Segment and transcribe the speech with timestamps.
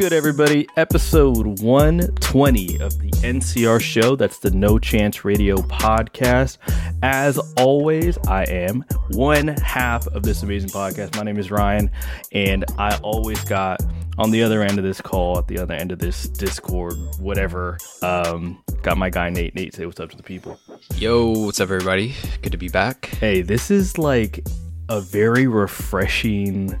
[0.00, 0.66] Good, everybody?
[0.78, 4.16] Episode 120 of the NCR show.
[4.16, 6.56] That's the No Chance Radio podcast.
[7.02, 11.14] As always, I am one half of this amazing podcast.
[11.18, 11.90] My name is Ryan,
[12.32, 13.82] and I always got
[14.16, 17.76] on the other end of this call, at the other end of this Discord, whatever,
[18.00, 19.54] um, got my guy Nate.
[19.54, 20.58] Nate, say what's up to the people.
[20.96, 22.14] Yo, what's up, everybody?
[22.40, 23.04] Good to be back.
[23.20, 24.46] Hey, this is like
[24.88, 26.80] a very refreshing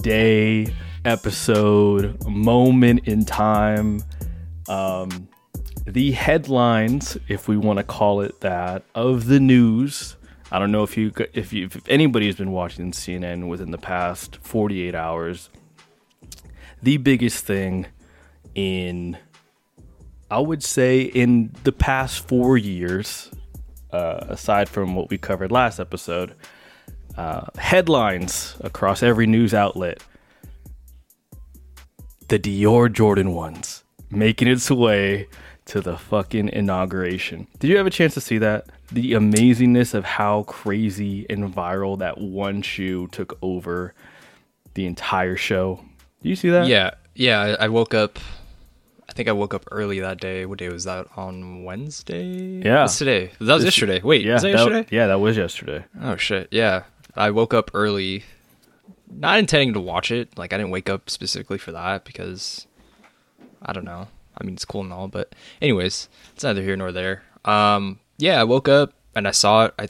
[0.00, 0.72] day,
[1.04, 4.02] episode, moment in time.
[4.68, 5.28] Um,
[5.86, 10.16] the headlines, if we want to call it that, of the news.
[10.50, 13.78] I don't know if you if you if anybody has been watching CNN within the
[13.78, 15.50] past 48 hours.
[16.82, 17.86] The biggest thing
[18.54, 19.16] in
[20.30, 23.30] I would say in the past 4 years
[23.94, 26.34] uh, aside from what we covered last episode,
[27.16, 30.02] uh, headlines across every news outlet.
[32.28, 35.28] The Dior Jordan ones making its way
[35.66, 37.46] to the fucking inauguration.
[37.58, 38.66] Did you have a chance to see that?
[38.92, 43.94] The amazingness of how crazy and viral that one shoe took over
[44.74, 45.80] the entire show.
[46.22, 46.66] Do you see that?
[46.66, 47.56] Yeah, yeah.
[47.58, 48.18] I, woke up.
[49.08, 50.46] I think I woke up early that day.
[50.46, 51.06] What day was that?
[51.16, 52.60] On Wednesday?
[52.64, 52.82] Yeah.
[52.82, 53.32] What's today?
[53.40, 54.00] That was yesterday.
[54.02, 54.86] Wait, Yeah, was that that- yesterday?
[54.90, 55.84] yeah, that was yesterday.
[56.00, 56.48] Oh shit.
[56.50, 56.84] Yeah.
[57.16, 58.24] I woke up early,
[59.16, 60.36] not intending to watch it.
[60.36, 62.66] Like I didn't wake up specifically for that because
[63.62, 64.08] I don't know.
[64.36, 67.22] I mean, it's cool and all, but anyways, it's neither here nor there.
[67.44, 69.74] Um, yeah, I woke up and I saw it.
[69.78, 69.88] I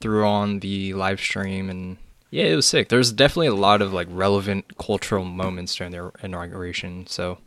[0.00, 1.96] threw on the live stream and
[2.30, 2.88] yeah, it was sick.
[2.88, 7.06] There's definitely a lot of like relevant cultural moments during their inauguration.
[7.08, 7.38] So,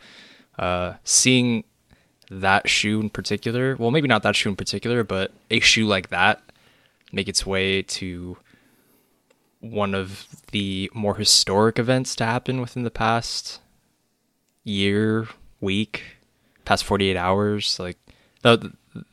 [0.59, 1.63] uh, seeing
[2.29, 6.09] that shoe in particular, well, maybe not that shoe in particular, but a shoe like
[6.09, 6.41] that
[7.13, 8.37] make its way to
[9.63, 13.61] one of the more historic events to happen within the past
[14.65, 15.29] year,
[15.61, 16.17] week,
[16.65, 17.79] past 48 hours.
[17.79, 17.97] Like
[18.41, 18.61] that,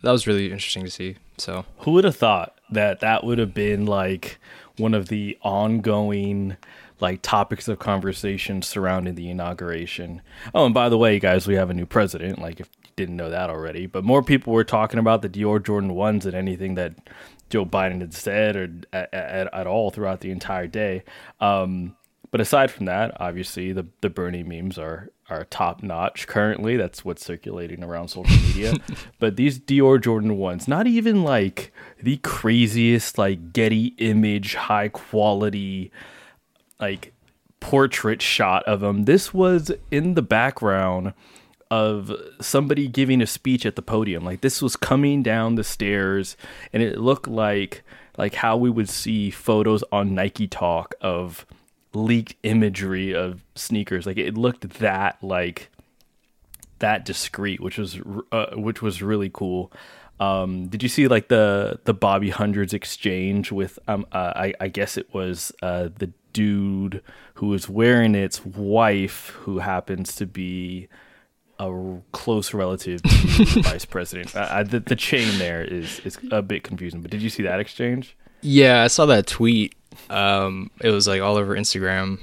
[0.02, 1.16] that was really interesting to see.
[1.38, 4.38] So Who would have thought that that would have been like
[4.76, 6.56] one of the ongoing
[6.98, 10.20] like topics of conversation surrounding the inauguration?
[10.52, 12.40] Oh, and by the way, guys, we have a new president.
[12.40, 15.64] Like if you didn't know that already, but more people were talking about the Dior
[15.64, 16.94] Jordan ones than anything that
[17.50, 21.02] Joe Biden said or at, at, at all throughout the entire day.
[21.40, 21.96] Um,
[22.30, 26.76] but aside from that, obviously the the Bernie memes are are top notch currently.
[26.76, 28.74] That's what's circulating around social media.
[29.18, 35.90] but these Dior Jordan ones, not even like the craziest like Getty image high quality
[36.78, 37.12] like
[37.58, 39.04] portrait shot of them.
[39.04, 41.12] This was in the background
[41.70, 44.25] of somebody giving a speech at the podium.
[44.25, 46.36] Like this was coming down the stairs
[46.72, 47.82] and it looked like
[48.19, 51.47] like how we would see photos on Nike Talk of
[51.94, 54.06] leaked imagery of sneakers.
[54.06, 55.70] Like it looked that like
[56.80, 58.00] that discreet, which was
[58.32, 59.72] uh, which was really cool.
[60.19, 64.69] Um, did you see like the the Bobby Hundreds exchange with um uh, I I
[64.69, 67.03] guess it was uh the dude
[67.34, 70.88] who was wearing its wife who happens to be
[71.60, 74.34] a close relative to the vice president.
[74.34, 77.03] Uh, I, the, the chain there is is a bit confusing.
[77.03, 78.16] But did you see that exchange?
[78.43, 79.75] yeah, I saw that tweet.
[80.09, 82.19] Um, it was like all over Instagram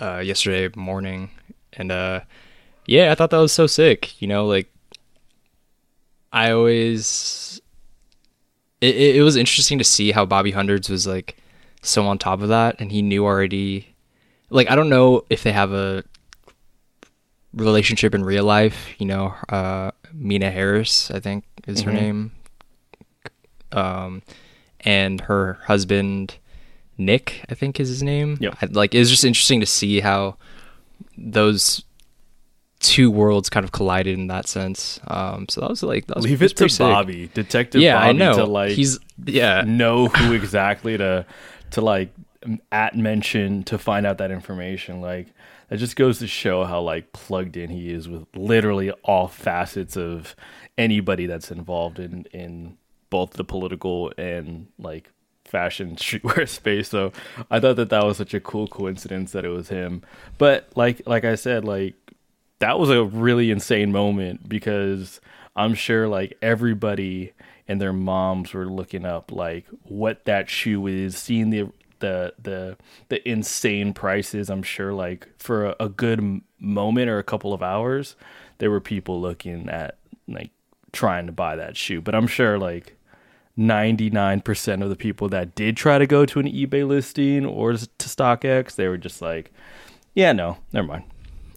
[0.00, 1.30] uh, yesterday morning,
[1.74, 2.20] and uh,
[2.86, 4.20] yeah, I thought that was so sick.
[4.20, 4.68] You know, like
[6.32, 7.60] I always.
[8.80, 11.38] It, it, it was interesting to see how Bobby Hundreds was like
[11.80, 13.94] so on top of that, and he knew already.
[14.50, 16.04] Like I don't know if they have a
[17.54, 18.88] relationship in real life.
[18.98, 21.94] You know, uh, Meena Harris, I think is her Mhm.
[22.00, 22.32] name.
[23.72, 24.22] Um,
[24.80, 26.36] and her husband
[26.96, 28.36] Nick, I think is his name.
[28.40, 30.36] Yeah, like it's just interesting to see how
[31.18, 31.82] those
[32.78, 35.00] two worlds kind of collided in that sense.
[35.08, 36.78] Um, so that was like that was, Leave was it to sick.
[36.84, 38.36] Bobby, Detective Yeah, Bobby, I know.
[38.36, 39.62] to like He's yeah.
[39.66, 41.26] know who exactly to
[41.72, 42.10] to like
[42.70, 45.00] at mention to find out that information.
[45.00, 45.28] Like
[45.68, 49.96] that just goes to show how like plugged in he is with literally all facets
[49.96, 50.36] of
[50.76, 52.76] anybody that's involved in in
[53.10, 55.10] both the political and like
[55.44, 56.88] fashion streetwear space.
[56.88, 57.12] So
[57.50, 60.02] I thought that that was such a cool coincidence that it was him.
[60.38, 61.94] But like like I said, like
[62.58, 65.20] that was a really insane moment because
[65.56, 67.32] I'm sure like everybody
[67.68, 71.68] and their moms were looking up like what that shoe is, seeing the
[72.04, 72.76] the the
[73.08, 74.50] the insane prices.
[74.50, 78.14] I'm sure like for a, a good moment or a couple of hours,
[78.58, 79.98] there were people looking at
[80.28, 80.50] like
[80.92, 82.02] trying to buy that shoe.
[82.02, 82.96] But I'm sure like
[83.58, 88.08] 99% of the people that did try to go to an eBay listing or to
[88.08, 89.52] StockX, they were just like,
[90.14, 91.04] yeah, no, never mind.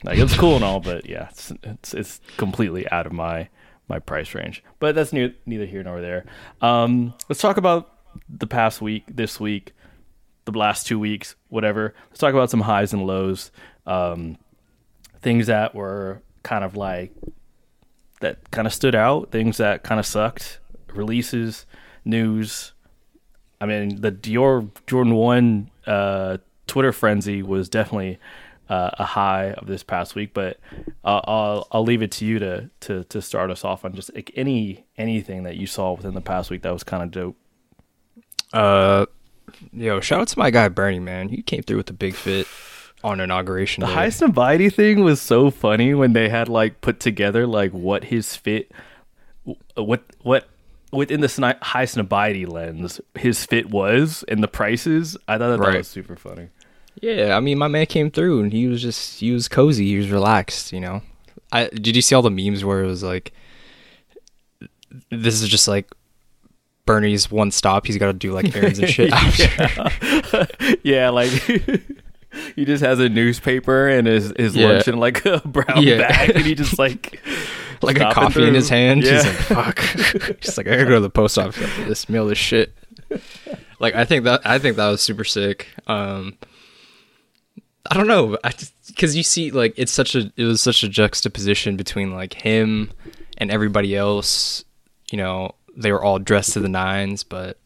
[0.04, 3.50] Like it's cool and all, but yeah, it's it's, it's completely out of my
[3.90, 4.64] my price range.
[4.80, 6.26] But that's neither here nor there.
[6.62, 7.98] Um, let's talk about
[8.30, 9.74] the past week, this week,
[10.52, 11.94] the last two weeks, whatever.
[12.10, 13.52] Let's talk about some highs and lows,
[13.86, 14.38] um,
[15.22, 17.12] things that were kind of like
[18.22, 20.60] that kind of stood out, things that kind of sucked,
[20.94, 21.66] releases,
[22.04, 22.74] news.
[23.60, 28.20] I mean, the Dior Jordan One uh, Twitter frenzy was definitely
[28.70, 30.60] uh, a high of this past week, but
[31.04, 34.14] uh, I'll I'll leave it to you to to to start us off on just
[34.14, 37.38] like any anything that you saw within the past week that was kind of dope.
[38.54, 39.06] Uh,
[39.72, 41.30] yo, shout out to my guy Bernie, man.
[41.30, 42.48] He came through with a big fit
[43.04, 43.82] on inauguration.
[43.82, 43.94] The day.
[43.94, 48.72] Highsnobiety thing was so funny when they had like put together like what his fit,
[49.76, 50.48] what what
[50.92, 55.18] within the sni- lens his fit was and the prices.
[55.28, 56.50] I thought that, that was super funny.
[57.02, 59.98] Yeah, I mean, my man came through and he was just he was cozy, he
[59.98, 61.02] was relaxed, you know.
[61.52, 63.32] I did you see all the memes where it was like,
[65.12, 65.90] this is just like
[66.88, 67.86] Bernie's one stop.
[67.86, 69.13] He's got to do like errands and shit.
[69.13, 70.48] after.
[70.84, 71.30] yeah, like
[72.56, 74.68] he just has a newspaper and his his Yeah.
[74.69, 76.00] lunch in like a brown Yeah.
[76.00, 77.22] bag, and he just like
[77.84, 79.04] like a coffee in his hand.
[79.04, 79.22] Yeah.
[79.22, 79.36] He's like,
[79.75, 79.80] fuck.
[80.42, 82.74] He's like, I gotta go to the post office after this, mail this shit.
[83.80, 85.68] Like, I think that I think that was super sick.
[85.86, 86.38] Um,
[87.89, 88.51] I don't know, I
[88.88, 92.92] because you see, like, it's such a it was such a juxtaposition between like him
[93.38, 94.63] and everybody else.
[95.12, 97.57] You know, they were all dressed to the nines, but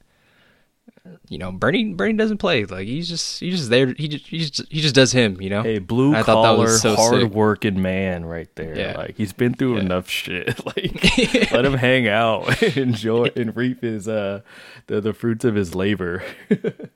[1.30, 2.64] you know, Bernie Bernie doesn't play.
[2.66, 3.94] Like, he's just he's just there.
[3.98, 5.42] He just he just, he just does him.
[5.42, 8.78] You know, a blue I thought that collar, was so hard working man right there.
[8.78, 8.98] Yeah.
[8.98, 9.82] Like he's been through Yeah.
[9.82, 10.60] enough shit.
[10.66, 14.42] Like let him hang out, and enjoy, and reap his uh
[14.88, 16.24] the the fruits of his labor.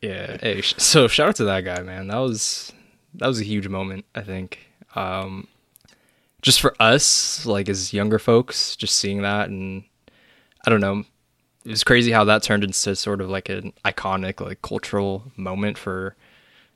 [0.02, 0.38] Yeah.
[0.40, 2.08] Hey, so shout out to that guy, man.
[2.08, 2.72] That was
[3.16, 4.06] that was a huge moment.
[4.14, 4.60] I think.
[4.96, 5.48] Um,
[6.42, 9.84] just for us, like as younger folks, just seeing that, and
[10.66, 11.04] I don't know,
[11.64, 15.78] it was crazy how that turned into sort of like an iconic, like cultural moment
[15.78, 16.16] for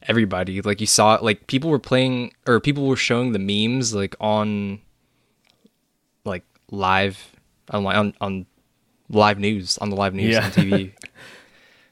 [0.03, 0.61] everybody.
[0.61, 4.79] Like you saw, like people were playing or people were showing the memes like on,
[6.25, 7.31] like live
[7.71, 8.45] on on, on
[9.09, 10.45] live news on the live news Yeah.
[10.45, 10.93] on TV.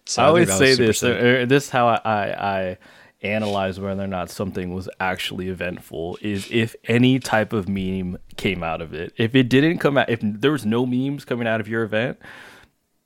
[0.10, 1.00] So I always say this.
[1.00, 1.50] sick.
[1.50, 2.78] this is how I, I I
[3.22, 8.64] analyze whether or not something was actually eventful is if any type of meme came
[8.64, 9.12] out of it.
[9.18, 12.20] If it didn't come out, if there was no memes coming out of your event,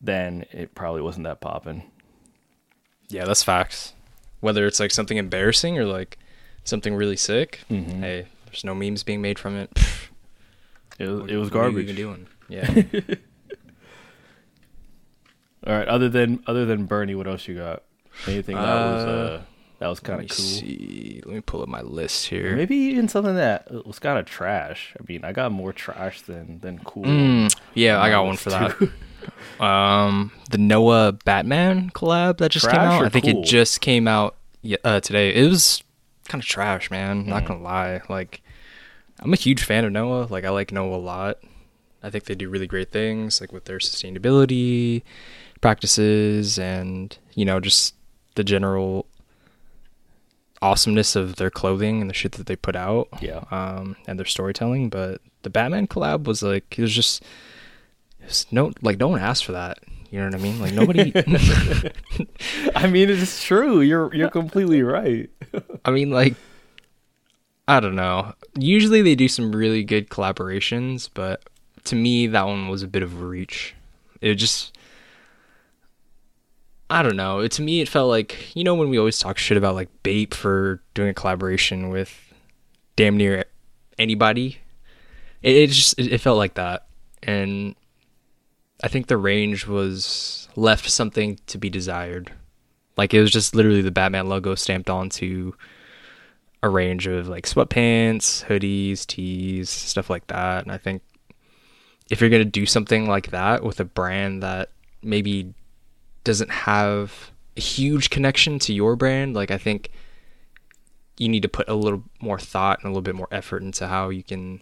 [0.01, 1.83] then it probably wasn't that popping.
[3.07, 3.93] Yeah, that's facts.
[4.41, 6.17] Whether it's like something embarrassing or like
[6.63, 7.99] something really sick, Mhm.
[7.99, 9.71] hey, there's no memes being made from it.
[10.99, 11.83] It was, it was what are you garbage.
[11.89, 12.27] even doing?
[12.49, 13.15] Yeah.
[15.65, 15.87] All right.
[15.87, 17.83] Other than other than Bernie, what else you got?
[18.27, 19.41] Anything that was Uh, uh,
[19.81, 20.45] that was kind of cool.
[20.45, 21.23] see.
[21.25, 22.55] Let me pull up my list here.
[22.55, 24.95] Maybe even something that was kind of trash.
[24.99, 27.03] I mean, I got more trash than than cool.
[27.03, 28.77] Mm, yeah, I got one for that.
[29.59, 33.05] Um, the Noah Batman collab that just came out.
[33.05, 33.43] I think cool?
[33.43, 34.35] it just came out
[34.83, 35.33] uh, today.
[35.35, 35.83] It was
[36.27, 37.25] kind of trash, man.
[37.25, 37.27] Mm.
[37.27, 38.01] Not gonna lie.
[38.09, 38.41] Like,
[39.19, 40.25] I'm a huge fan of Noah.
[40.27, 41.37] Like, I like Noah a lot.
[42.01, 45.03] I think they do really great things, like with their sustainability
[45.59, 47.93] practices, and you know, just
[48.33, 49.05] the general
[50.61, 53.43] awesomeness of their clothing and the shit that they put out Yeah.
[53.51, 54.89] um, and their storytelling.
[54.89, 57.23] But the Batman collab was like it was just
[58.19, 59.79] it was no like no one asked for that.
[60.11, 60.59] You know what I mean?
[60.59, 61.11] Like nobody.
[62.75, 63.81] I mean, it's true.
[63.81, 65.29] You're you're completely right.
[65.85, 66.35] I mean, like
[67.67, 68.33] I don't know.
[68.57, 71.43] Usually they do some really good collaborations, but
[71.85, 73.73] to me that one was a bit of a reach.
[74.19, 74.77] It just
[76.91, 77.47] I don't know.
[77.47, 80.33] To me, it felt like you know when we always talk shit about like Bape
[80.33, 82.33] for doing a collaboration with
[82.97, 83.45] damn near
[83.97, 84.57] anybody.
[85.41, 86.87] It, it just it, it felt like that,
[87.23, 87.75] and
[88.83, 92.33] I think the range was left something to be desired.
[92.97, 95.53] Like it was just literally the Batman logo stamped onto
[96.61, 100.63] a range of like sweatpants, hoodies, tees, stuff like that.
[100.63, 101.03] And I think
[102.09, 104.71] if you're gonna do something like that with a brand that
[105.01, 105.53] maybe
[106.23, 109.91] doesn't have a huge connection to your brand, like I think
[111.17, 113.87] you need to put a little more thought and a little bit more effort into
[113.87, 114.61] how you can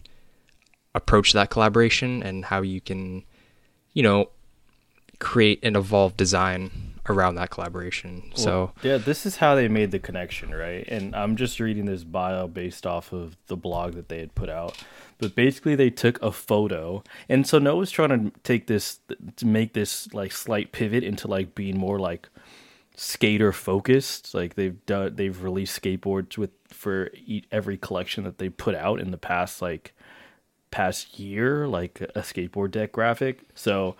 [0.96, 3.24] approach that collaboration and how you can,
[3.94, 4.30] you know,
[5.20, 8.24] create an evolved design around that collaboration.
[8.36, 10.86] so yeah, this is how they made the connection, right?
[10.88, 14.50] And I'm just reading this bio based off of the blog that they had put
[14.50, 14.78] out.
[15.18, 19.00] But basically, they took a photo, and so Noah's trying to take this
[19.36, 22.30] to make this like slight pivot into like being more like
[22.96, 24.34] skater focused.
[24.34, 27.12] Like they've done, they've released skateboards with for
[27.52, 29.94] every collection that they put out in the past like
[30.72, 33.42] past year, like a skateboard deck graphic.
[33.56, 33.96] So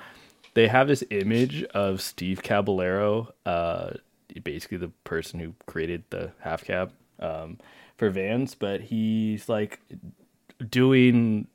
[0.54, 3.92] they have this image of Steve Caballero, uh,
[4.44, 7.58] basically the person who created the half cab um,
[7.98, 9.80] for Vans, but he's like
[10.70, 11.48] doing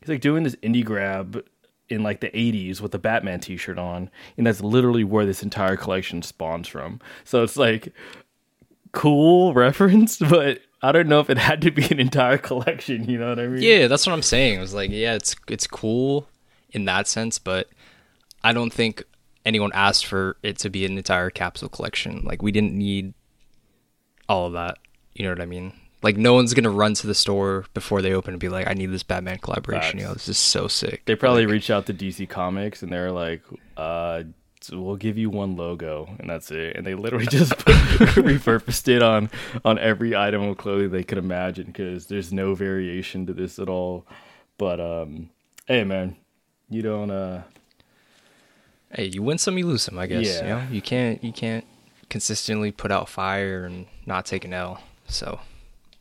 [0.00, 1.44] he's like doing this indy grab
[1.88, 5.76] in like the 80s with a Batman t-shirt on and that's literally where this entire
[5.76, 7.00] collection spawns from.
[7.24, 7.92] So it's like
[8.92, 13.18] cool reference, but I don't know if it had to be an entire collection, you
[13.18, 13.62] know what I mean?
[13.62, 14.58] Yeah, that's what I'm saying.
[14.58, 16.28] It was like, yeah, it's it's cool
[16.70, 17.68] in that sense, but
[18.44, 19.04] I don't think
[19.44, 22.22] anyone asked for it to be an entire capsule collection.
[22.24, 23.14] Like we didn't need
[24.28, 24.78] all of that.
[25.14, 25.72] You know what I mean?
[26.02, 28.74] Like no one's gonna run to the store before they open and be like, "I
[28.74, 31.02] need this Batman collaboration." You know, this is so sick.
[31.04, 33.42] They probably like, reached out to DC Comics and they're like,
[33.76, 34.24] uh,
[34.70, 36.76] we'll give you one logo and that's it.
[36.76, 39.30] And they literally just repurposed it on
[39.64, 43.68] on every item of clothing they could imagine because there's no variation to this at
[43.68, 44.06] all.
[44.58, 45.30] But um,
[45.66, 46.16] hey man,
[46.68, 47.42] you don't uh,
[48.92, 49.98] hey, you win some, you lose some.
[49.98, 50.26] I guess.
[50.26, 50.40] Yeah.
[50.42, 51.64] You know, you can't you can't
[52.10, 54.82] consistently put out fire and not take an L.
[55.06, 55.40] So,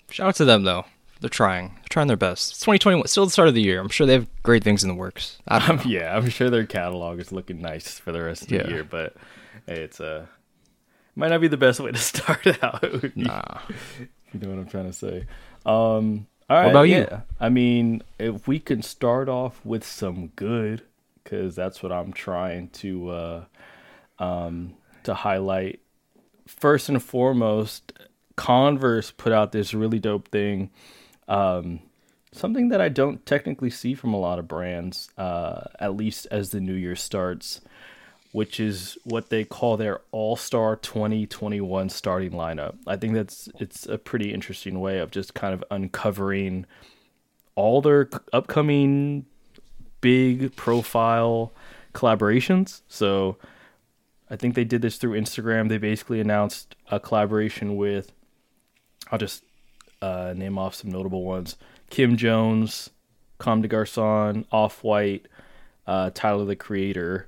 [0.10, 0.86] shout out to them though.
[1.20, 1.70] They're trying.
[1.76, 2.52] They're trying their best.
[2.52, 3.06] It's 2021.
[3.08, 3.80] Still the start of the year.
[3.80, 5.38] I'm sure they have great things in the works.
[5.48, 8.84] Um, yeah, I'm sure their catalog is looking nice for the rest of the year,
[8.84, 9.16] but
[9.68, 10.26] hey, it's uh
[11.16, 12.82] might not be the best way to start out.
[12.84, 13.60] you- Nah.
[14.34, 15.26] you know what I'm trying to say.
[15.66, 16.98] Um, all right, about you?
[16.98, 17.22] yeah.
[17.40, 20.82] I mean, if we can start off with some good,
[21.24, 23.46] because that's what I'm trying to uh,
[24.20, 25.80] um, to highlight.
[26.48, 27.94] First and foremost,
[28.36, 30.70] Converse put out this really dope thing.
[31.28, 31.82] Um,
[32.32, 36.52] something that I don't technically see from a lot of brands, uh, at least as
[36.52, 37.62] the new year starts,
[38.32, 42.76] which is what they call their All Star 2021 starting lineup.
[42.88, 46.66] I think that's it's a pretty interesting way of just kind of uncovering
[47.56, 49.26] all their upcoming
[50.02, 51.52] big profile
[51.94, 52.82] collaborations.
[52.88, 53.38] So
[54.30, 55.70] I think they did this through Instagram.
[55.70, 58.12] They basically announced a collaboration with,
[59.12, 59.44] I'll just
[60.02, 61.58] uh, name off some notable ones
[61.90, 62.90] Kim Jones,
[63.38, 65.28] Comme des Garçons, Off White,
[65.86, 67.28] uh, Tyler the Creator,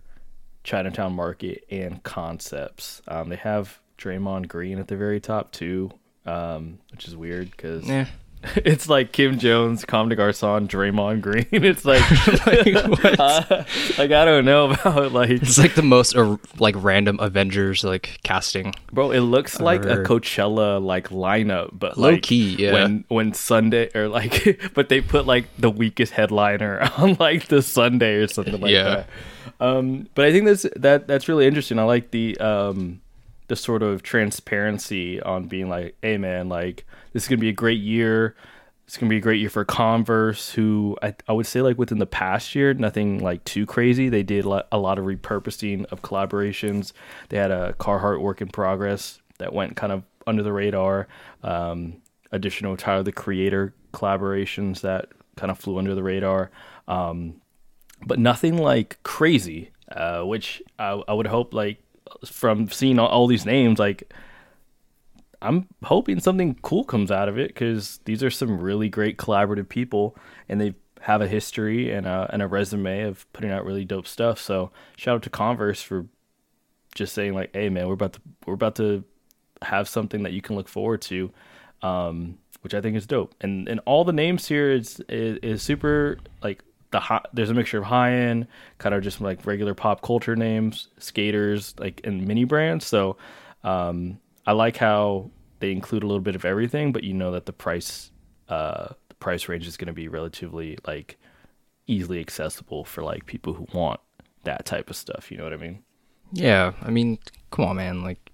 [0.64, 3.02] Chinatown Market, and Concepts.
[3.08, 5.92] Um, they have Draymond Green at the very top, too,
[6.26, 8.08] um, which is weird because Yeah.
[8.58, 11.46] it's like Kim Jones, Comme des Garçons, Draymond Green.
[11.52, 12.02] It's like,
[13.20, 13.64] uh,
[13.98, 18.20] like I don't know about like It's like the most uh, like random Avengers like
[18.24, 18.74] casting.
[18.92, 22.74] Bro, it looks like a Coachella like lineup, but Low like key, yeah.
[22.74, 27.62] when when Sunday or like, but they put like the weakest headliner on like the
[27.62, 28.84] Sunday or something like Yeah.
[28.84, 29.10] that.
[29.60, 31.80] Um, but I think that's that that's really interesting.
[31.80, 33.00] I like the um
[33.56, 37.82] sort of transparency on being like, hey man, like this is gonna be a great
[37.82, 38.36] year.
[38.86, 42.00] It's gonna be a great year for Converse, who I, I would say like within
[42.00, 44.10] the past year, nothing like too crazy.
[44.10, 46.94] They did a lot of repurposing of collaborations.
[47.30, 51.08] They had a Carhartt work in progress that went kind of under the radar.
[51.44, 56.52] Um, additional Tyler the Creator collaborations that kind of flew under the radar.
[56.88, 57.42] Um,
[58.06, 59.70] but nothing like crazy.
[59.92, 61.83] Uh, which I, I would hope like
[62.26, 64.14] from seeing all, all these names, like
[65.42, 69.68] I'm hoping something cool comes out of it because these are some really great collaborative
[69.68, 70.16] people,
[70.48, 74.08] and they have a history and a and a resume of putting out really dope
[74.08, 74.40] stuff.
[74.40, 76.06] So shout out to Converse for
[76.96, 79.04] just saying like, "Hey man, we're about to we're about to
[79.62, 81.32] have something that you can look forward to,"
[81.82, 83.36] um, which I think is dope.
[83.42, 87.54] And and all the names here is is, is super like the high, there's a
[87.54, 88.48] mixture of high end,
[88.78, 92.86] kind of just like regular pop culture names, skaters, like and mini brands.
[92.86, 93.18] So
[93.64, 97.48] um, I like how they include a little bit of everything, but you know that
[97.48, 98.12] the price
[98.48, 101.18] uh, the price range is going to be relatively like
[101.88, 104.00] easily accessible for like people who want
[104.44, 105.32] that type of stuff.
[105.32, 105.84] You know what I mean?
[106.32, 107.18] Yeah, I mean,
[107.52, 108.04] come on, man.
[108.04, 108.30] Like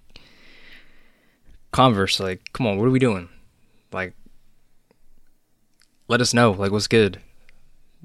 [1.72, 3.28] Converse, like, come on, what are we doing?
[3.92, 4.14] Like,
[6.08, 6.50] let us know.
[6.50, 7.20] Like, what's good?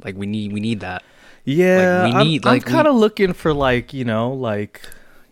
[0.03, 1.03] Like, we need we need that.
[1.43, 4.81] Yeah, Like, we I'm- need, I'm, kind of looking for like you know like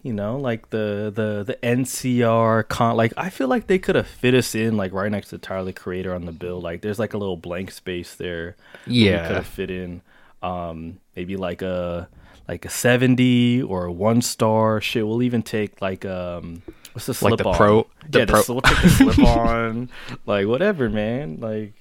[0.04, 2.96] you know like the the the NCR con.
[2.96, 5.66] Like I feel like they could have fit us in like right next to Tyler
[5.66, 6.62] the Creator on the bill.
[6.62, 8.56] Like there's like a little blank space there.
[8.86, 9.28] Yeah.
[9.28, 10.02] could have fit in.
[10.42, 12.08] Um, maybe like a
[12.48, 14.82] like a seventy or a one star.
[14.82, 16.62] Shit, we'll even take like um.
[16.94, 17.56] What's the slip Like the on?
[17.56, 19.90] pro- the yeah, pro- The, we'll take the slip on,
[20.28, 21.40] like whatever, man.
[21.40, 21.74] Like,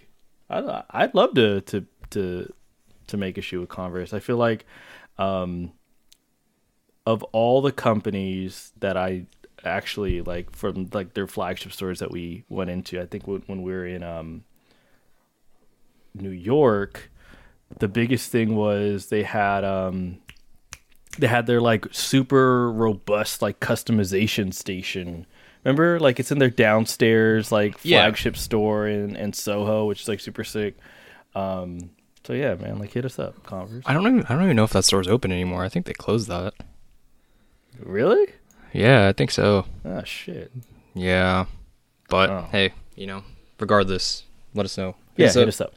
[0.48, 2.50] I, I'd love to to to
[3.08, 4.12] to make a shoe with Converse.
[4.12, 4.64] I feel like
[5.18, 5.72] um,
[7.06, 9.26] of all the companies that I
[9.64, 13.00] actually like from like their flagship stores that we went into.
[13.00, 14.44] I think when, when we were in um,
[16.14, 17.10] New York,
[17.78, 20.18] the biggest thing was they had um,
[21.18, 25.26] they had their like super robust like customization station.
[25.64, 28.02] Remember, like it's in their downstairs like Yeah.
[28.02, 30.76] flagship store in, in Soho, which is like super sick.
[31.34, 31.90] Um,
[32.24, 33.82] so yeah, man, like hit us up, Converse.
[33.86, 35.64] I don't even I don't even know if that store's open anymore.
[35.64, 36.54] I think they closed that.
[37.80, 38.26] Really?
[38.72, 39.66] Yeah, I think so.
[39.84, 40.50] Ah, shit.
[40.94, 41.46] Yeah,
[42.08, 42.48] but Oh.
[42.50, 43.22] hey, you know,
[43.58, 44.24] regardless,
[44.54, 44.94] let us know.
[45.16, 45.74] Yeah, Hit hit us us up.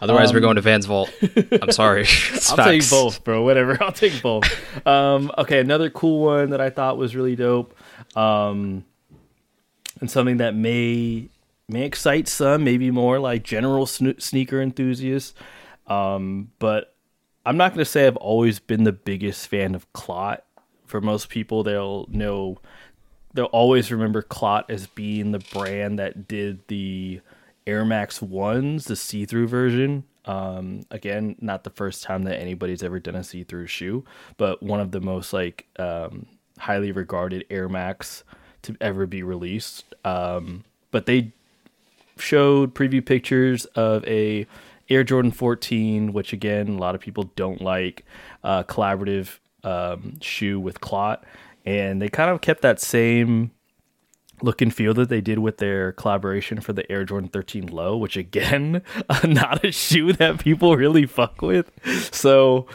[0.00, 1.10] Otherwise, we're Um, going to Van's Vault.
[1.62, 2.04] I'm sorry.
[2.50, 3.42] I'll take both, bro.
[3.42, 3.78] Whatever.
[3.82, 4.44] I'll take both.
[4.86, 7.74] um, okay, another cool one that I thought was really dope,
[8.16, 8.84] um,
[10.00, 11.28] and something that may
[11.68, 15.32] may excite some, maybe more like general sn- sneaker enthusiasts.
[15.86, 16.94] Um, but
[17.46, 20.44] I'm not going to say I've always been the biggest fan of Clot.
[20.86, 22.58] For most people, they'll know
[23.32, 27.20] they'll always remember Clot as being the brand that did the
[27.66, 30.04] Air Max ones, the see-through version.
[30.26, 34.04] Um, again, not the first time that anybody's ever done a see-through shoe,
[34.36, 36.26] but one of the most like um,
[36.58, 38.24] highly regarded Air Max
[38.62, 39.94] to ever be released.
[40.04, 41.32] Um, but they
[42.16, 44.46] showed preview pictures of a
[44.88, 48.04] Air Jordan 14, which again a lot of people don't like,
[48.42, 51.24] uh, collaborative um, shoe with clot,
[51.64, 53.50] and they kind of kept that same
[54.42, 57.96] look and feel that they did with their collaboration for the Air Jordan 13 Low,
[57.96, 58.82] which again,
[59.24, 61.70] not a shoe that people really fuck with.
[62.12, 62.66] So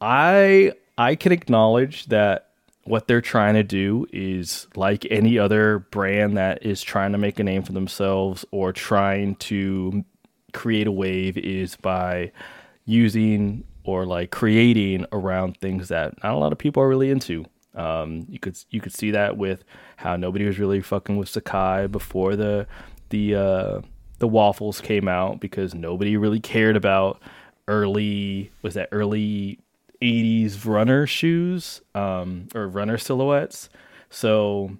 [0.00, 2.50] I I can acknowledge that
[2.84, 7.38] what they're trying to do is like any other brand that is trying to make
[7.38, 10.04] a name for themselves or trying to
[10.54, 12.32] create a wave is by
[12.86, 17.44] using or like creating around things that not a lot of people are really into.
[17.74, 19.64] Um, you could you could see that with
[19.96, 22.66] how nobody was really fucking with Sacai before the
[23.10, 23.80] the uh,
[24.18, 27.20] the waffles came out because nobody really cared about
[27.68, 29.58] early was that early
[30.02, 33.68] 80s runner shoes um, or runner silhouettes.
[34.10, 34.76] So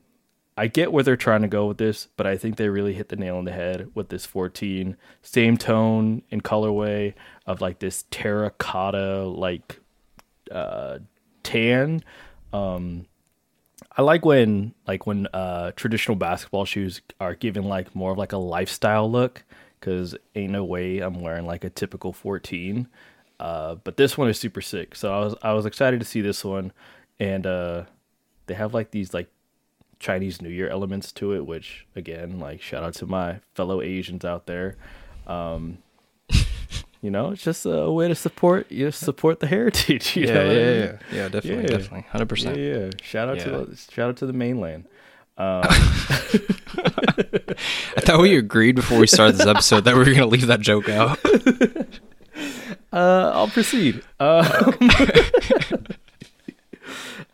[0.57, 3.09] I get where they're trying to go with this, but I think they really hit
[3.09, 4.97] the nail on the head with this 14.
[5.23, 7.15] Same tone and colorway
[7.47, 9.81] of like this terracotta like
[10.53, 10.99] uh,
[11.43, 12.05] tan.
[12.53, 13.07] Um,
[13.97, 18.33] I like when like when uh, traditional basketball shoes are given like more of like
[18.33, 19.45] a lifestyle look
[19.81, 22.89] because ain't no way I'm wearing like a typical 14.
[23.41, 26.21] Uh, but this one is super sick, so I was I was excited to see
[26.21, 26.73] this one,
[27.19, 27.85] and uh,
[28.47, 29.29] they have like these like
[30.05, 34.23] Chinese New Year elements to it, which again, like shout out to my fellow Asians
[34.23, 34.77] out there.
[35.27, 35.79] Um,
[37.01, 40.15] you know, it's just a way to support you know, support the heritage.
[40.21, 41.69] You Yeah, know yeah, yeah, yeah, definitely, Yeah.
[41.79, 42.57] definitely, hundred yeah, percent.
[42.59, 42.91] yeah.
[43.03, 43.45] Shout out Yeah.
[43.45, 44.85] to the, shout out to the mainland.
[45.39, 45.63] Um,
[47.97, 50.61] I thought we agreed before we started this episode that we were gonna leave that
[50.61, 51.19] joke out.
[52.93, 54.03] Uh, I'll proceed.
[54.21, 54.45] Um,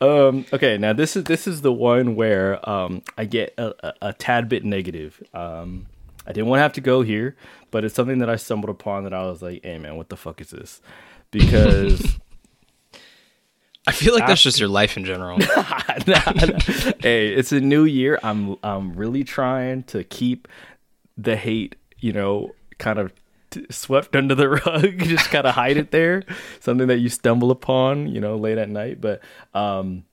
[0.01, 3.95] um, okay, now this is this is the one where um, I get a, a,
[4.09, 5.23] a tad bit negative.
[5.35, 5.87] Um,
[6.27, 7.37] I didn't want to have to go here,
[7.71, 10.17] but it's something that I stumbled upon that I was like, "Hey, man, what the
[10.17, 10.81] fuck is this?"
[11.31, 12.19] Because
[13.87, 15.39] I feel like that's just your life in general.
[17.01, 18.19] hey, it's a new year.
[18.23, 20.49] I'm I'm really trying to keep
[21.17, 23.20] the hate, you know, kind of t-
[23.71, 26.25] swept under the rug, just kind of hide it there.
[26.61, 29.01] Something that you stumble upon, you know, late at night.
[29.01, 29.21] But
[29.55, 30.05] um,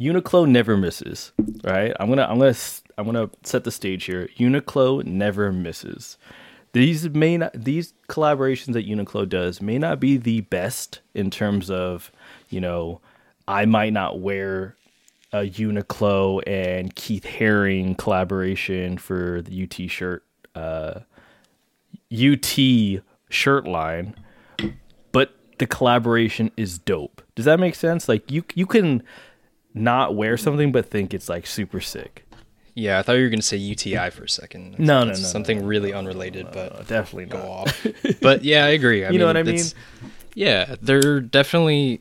[0.00, 1.32] Uniqlo never misses,
[1.64, 1.92] right?
[1.98, 2.54] I'm gonna I'm gonna
[2.96, 4.28] I'm gonna set the stage here.
[4.38, 6.16] Uniqlo never misses.
[6.72, 11.70] These may not these collaborations that Uniqlo does may not be the best in terms
[11.70, 12.12] of,
[12.48, 13.00] you know,
[13.48, 14.76] I might not wear
[15.32, 21.00] a Uniqlo and Keith Haring collaboration for the UT shirt uh
[22.12, 24.14] UT shirt line,
[25.12, 27.22] but the collaboration is dope.
[27.34, 28.08] Does that make sense?
[28.08, 29.02] Like you you can
[29.74, 32.24] not wear something but think it's like super sick.
[32.74, 34.78] yeah, I thought you were gonna say UTI for a second.
[34.78, 37.46] No, no, no, no, Something really unrelated, Uh, but definitely go not.
[37.46, 37.86] off.
[38.20, 39.04] But yeah, I agree.
[39.04, 39.64] I You know what I mean?
[40.34, 42.00] Yeah, they're definitely.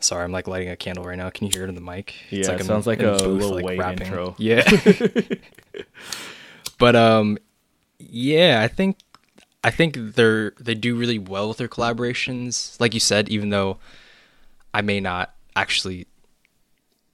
[0.00, 1.28] Sorry, I'm like lighting a candle right now.
[1.30, 2.14] Can you hear it in the mic?
[2.30, 4.34] Yeah, it I'm sounds like in a booth, Lil Wayne intro.
[4.38, 4.62] Yeah.
[6.78, 7.38] but um,
[8.08, 8.98] yeah, I think
[9.62, 12.80] I think they're they do really well with their collaborations.
[12.80, 13.78] Like you said, even though
[14.72, 16.06] I may not actually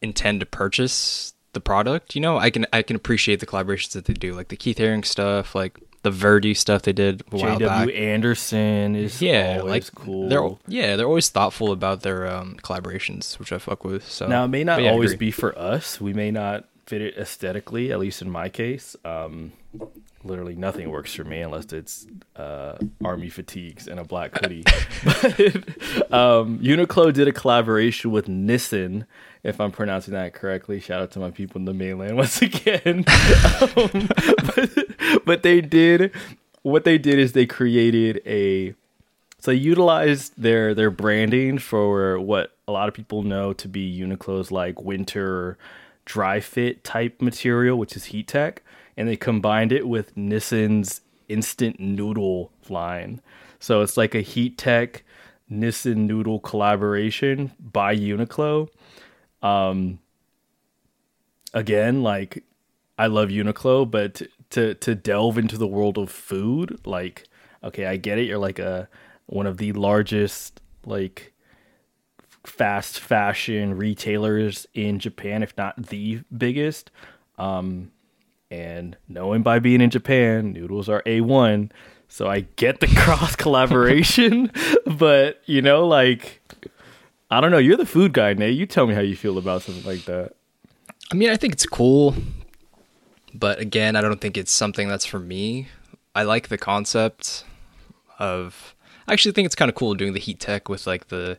[0.01, 4.05] intend to purchase the product, you know, I can I can appreciate the collaborations that
[4.05, 7.59] they do, like the Keith Haring stuff, like the Verdy stuff they did a while
[7.59, 7.66] J.W.
[7.66, 7.88] back.
[7.96, 10.29] Anderson is Yeah, like cool.
[10.29, 14.09] They're yeah, they're always thoughtful about their um, collaborations, which I fuck with.
[14.09, 16.01] So now it may not yeah, always be for us.
[16.01, 18.94] We may not fit it aesthetically, at least in my case.
[19.05, 19.53] Um,
[20.27, 24.62] literally nothing works for me unless it's uh, army fatigues and a black hoodie.
[25.05, 29.07] but um, Uniqlo did a collaboration with Nissan,
[29.43, 30.81] if I'm pronouncing that correctly.
[30.81, 33.05] Shout out to my people in the mainland once again.
[33.61, 34.09] um,
[34.55, 36.12] but, but they did
[36.67, 38.75] what they did is they created a
[39.39, 44.01] so they utilized their their branding for what a lot of people know to be
[44.01, 45.57] Uniqlo's like winter
[46.05, 48.62] dry fit type material, which is heat tech,
[48.97, 53.21] and they combined it with Nissan's instant noodle line.
[53.59, 55.05] So it's like a heat tech
[55.51, 58.69] Nissan noodle collaboration by Uniqlo.
[59.43, 59.99] Um
[61.53, 62.45] again, like
[62.99, 67.25] I love Uniqlo, but to to delve into the world of food, like
[67.63, 68.25] okay, I get it.
[68.25, 68.89] You're like a
[69.27, 71.33] one of the largest like
[72.45, 76.91] fast fashion retailers in Japan, if not the biggest.
[77.39, 77.91] Um,
[78.51, 81.73] and knowing by being in Japan, noodles are a one.
[82.09, 84.53] So I get the cross collaboration,
[84.87, 86.41] but you know, like
[87.31, 87.59] I don't know.
[87.59, 88.57] You're the food guy, Nate.
[88.57, 90.33] You tell me how you feel about something like that.
[91.11, 92.15] I mean, I think it's cool,
[93.35, 95.69] but again, I don't think it's something that's for me.
[96.15, 97.45] I like the concept
[98.19, 98.75] of.
[99.09, 101.39] I actually think it's kind of cool doing the heat tech with like the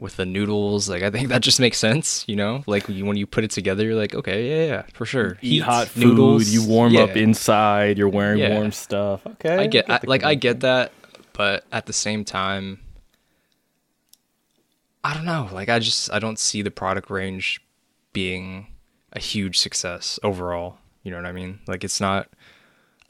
[0.00, 0.88] with the noodles.
[0.88, 2.64] Like I think that just makes sense, you know.
[2.66, 5.38] Like when you, when you put it together, you're like, okay, yeah, yeah, for sure.
[5.42, 6.46] Eat Heat, hot food.
[6.48, 7.98] You warm up inside.
[7.98, 8.54] You're wearing Yeah.
[8.54, 9.26] warm stuff.
[9.26, 10.92] Okay, I get, I, the like I get that,
[11.34, 12.80] but at the same time,
[15.02, 15.48] I don't know.
[15.52, 17.60] Like I just I don't see the product range
[18.12, 18.66] being
[19.12, 20.78] a huge success overall.
[21.02, 21.60] You know what I mean?
[21.66, 22.28] Like it's not.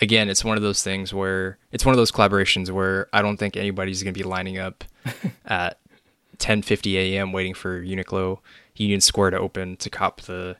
[0.02, 3.36] Again, it's one of those things where it's one of those collaborations where I don't
[3.36, 4.84] think anybody's gonna be lining up
[5.44, 5.78] at
[6.40, 7.32] 10:50 a.m.
[7.32, 8.38] waiting for Uniqlo
[8.76, 10.56] Union Square to open to cop the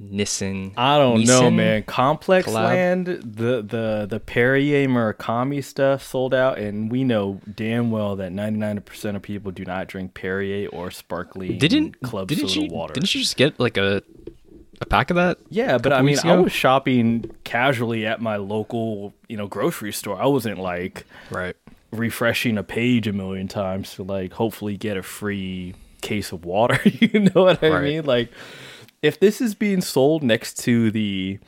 [0.00, 0.74] Nissan.
[0.76, 1.82] I don't know, man.
[1.82, 2.64] Complex collab.
[2.64, 8.30] Land, the the the Perrier Murakami stuff sold out, and we know damn well that
[8.30, 12.66] ninety nine percent of people do not drink Perrier or sparkling Didn't club didn't soda
[12.66, 12.94] you water.
[12.94, 14.02] didn't you just get like a
[14.80, 15.38] a pack of that?
[15.48, 19.92] yeah, but I mean, weeks I was shopping casually at my local, you know, grocery
[19.92, 20.20] store.
[20.22, 21.56] I wasn't like Right.
[21.90, 26.78] Refreshing a page a million times to like hopefully get a free case of water.
[26.84, 27.82] you know what I Right.
[27.84, 28.04] mean?
[28.04, 28.30] Like
[29.02, 31.38] if this is being sold next to the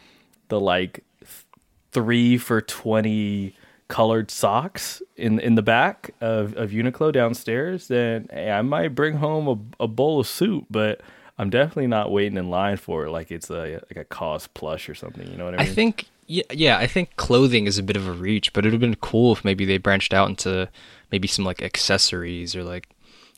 [0.48, 1.44] the like th-
[1.92, 3.54] 3 for 20
[3.88, 9.16] colored socks in in the back of, of Uniqlo downstairs, then hey, I might bring
[9.16, 11.00] home a, a bowl of soup, but
[11.38, 14.88] I'm definitely not waiting in line for it like it's a like a KAWS plush
[14.88, 15.30] or something.
[15.30, 15.66] You know what I mean?
[15.68, 18.68] I think yeah, yeah, I think clothing is a bit of a reach, but it
[18.68, 20.68] would have been cool if maybe they branched out into
[21.10, 22.88] maybe some like accessories or like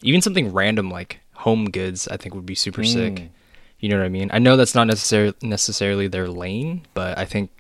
[0.02, 2.06] even something random like home goods.
[2.08, 2.92] I think would be super Mm.
[2.92, 3.30] sick.
[3.80, 4.28] You know what I mean?
[4.32, 7.50] I know that's not necessarily necessarily their lane, but I think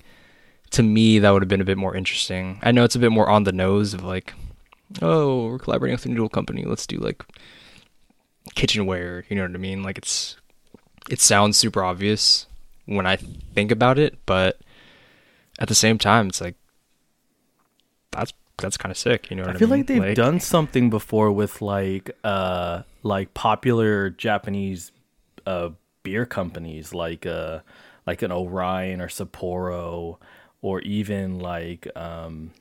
[0.72, 2.58] to me that would have been a bit more interesting.
[2.62, 4.34] I know it's a bit more on the nose of like,
[5.00, 6.64] oh, we're collaborating with a noodle company.
[6.64, 7.24] Let's do like
[8.54, 9.24] kitchenware.
[9.28, 9.82] You know what I mean?
[9.82, 10.36] Like it's
[11.10, 12.46] it sounds super obvious
[12.86, 14.60] when I think about it, but
[15.58, 16.56] at the same time, it's like
[18.10, 19.30] that's that's kind of sick.
[19.30, 19.80] You know what I, I feel mean?
[19.80, 24.92] like they've done something before with like uh like popular Japanese
[25.46, 25.70] uh
[26.02, 27.60] beer companies like uh
[28.06, 30.18] like an Orion or Sapporo
[30.60, 32.52] or even like um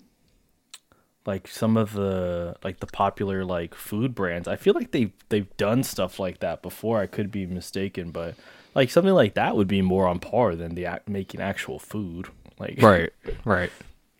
[1.25, 4.47] like some of the like the popular like food brands.
[4.47, 6.99] I feel like they they've done stuff like that before.
[6.99, 8.35] I could be mistaken, but
[8.73, 12.29] like something like that would be more on par than the act- making actual food.
[12.61, 13.11] Like right,
[13.43, 13.71] right.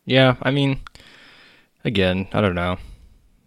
[0.04, 0.80] Yeah, I mean,
[1.84, 2.76] again, I don't know.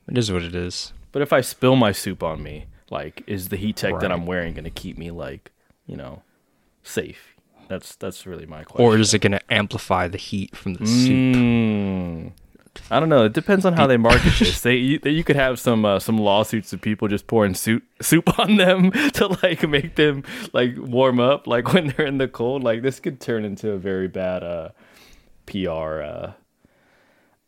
[0.08, 0.93] It is what it is.
[1.12, 4.25] But if I spill my soup on me, like, is the heat tech that I'm
[4.25, 5.51] wearing going to keep me like,
[5.86, 6.23] you know,
[6.84, 7.36] safe?
[7.67, 8.86] That's that's really my question.
[8.86, 11.36] Or is it going to amplify the heat from the soup?
[11.36, 12.31] Mm.
[12.91, 13.25] I don't know.
[13.25, 14.61] It depends on how they market this.
[14.61, 18.39] They you, you could have some uh, some lawsuits of people just pouring soup soup
[18.39, 22.63] on them to like make them like warm up, like when they're in the cold.
[22.63, 24.69] Like this could turn into a very bad uh,
[25.45, 26.33] PR uh,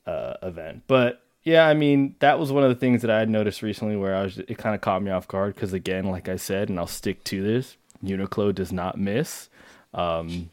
[0.05, 0.83] uh, event.
[0.87, 3.95] But yeah, I mean that was one of the things that I had noticed recently
[3.95, 6.69] where I was it kind of caught me off guard because again, like I said,
[6.69, 9.49] and I'll stick to this, Uniqlo does not miss.
[9.93, 10.49] Um,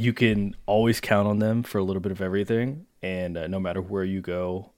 [0.00, 3.60] you can always count on them for a little bit of everything, and uh, no
[3.60, 4.70] matter where you go,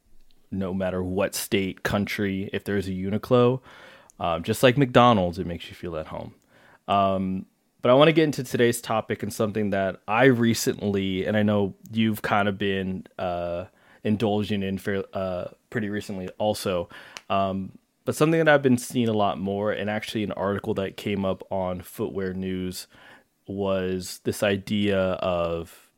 [0.51, 3.61] no matter what state, country, if there's a Uniqlo,
[4.19, 6.35] um, just like McDonald's, it makes you feel at home.
[6.89, 7.47] Um,
[7.83, 11.45] but I want to get into today's topic and something that I recently, and I
[11.45, 13.67] know you've kind of been uh,
[14.03, 14.81] indulging in
[15.15, 16.89] uh, pretty recently also.
[17.31, 20.97] Um, but something that I've been seeing a lot more, and actually an article that
[20.97, 22.89] came up on Footwear News
[23.47, 25.89] was this idea of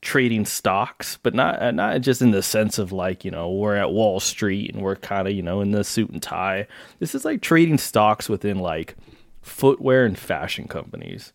[0.00, 3.90] trading stocks, but not not just in the sense of like you know we're at
[3.90, 6.66] Wall Street and we're kind of you know in the suit and tie.
[6.98, 8.96] This is like trading stocks within like
[9.42, 11.32] footwear and fashion companies.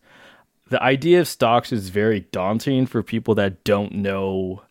[0.70, 4.62] The idea of stocks is very daunting for people that don't know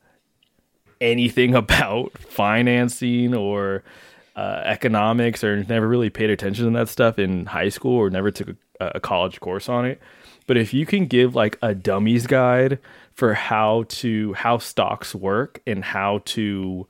[1.00, 3.84] anything about financing or
[4.36, 8.32] uh, economics or never really paid attention to that stuff in high school or never
[8.32, 10.02] took a, a college course on it.
[10.48, 12.80] But if you can give like a dummies guide
[13.14, 16.88] for how to how stocks work and how to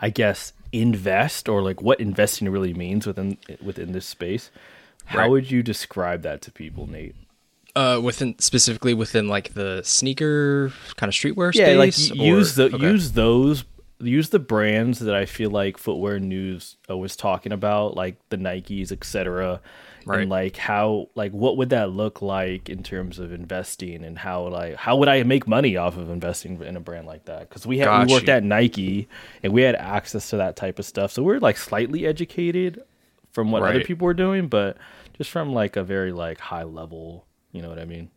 [0.00, 4.50] I guess invest or like what investing really means within within this space,
[5.06, 5.30] how Right.
[5.30, 7.14] would you describe that to people, Nate?
[7.76, 12.16] Uh, within specifically within like the sneaker kind of streetwear yeah, like space.
[12.16, 12.86] use or- the okay.
[12.90, 13.64] use those
[14.00, 18.36] use the brands that I feel like Footwear News uh, was talking about, like the
[18.36, 19.60] Nikes, etc.
[20.06, 20.20] Right.
[20.20, 24.48] And like how like what would that look like in terms of investing and how
[24.48, 27.48] like how would I make money off of investing in a brand like that?
[27.48, 28.34] Because we had Got we worked you.
[28.34, 29.08] at Nike
[29.42, 32.82] and we had access to that type of stuff, so we're like slightly educated
[33.32, 34.76] from what other people were doing, but
[35.16, 38.10] just from like a very like high level, you know what I mean?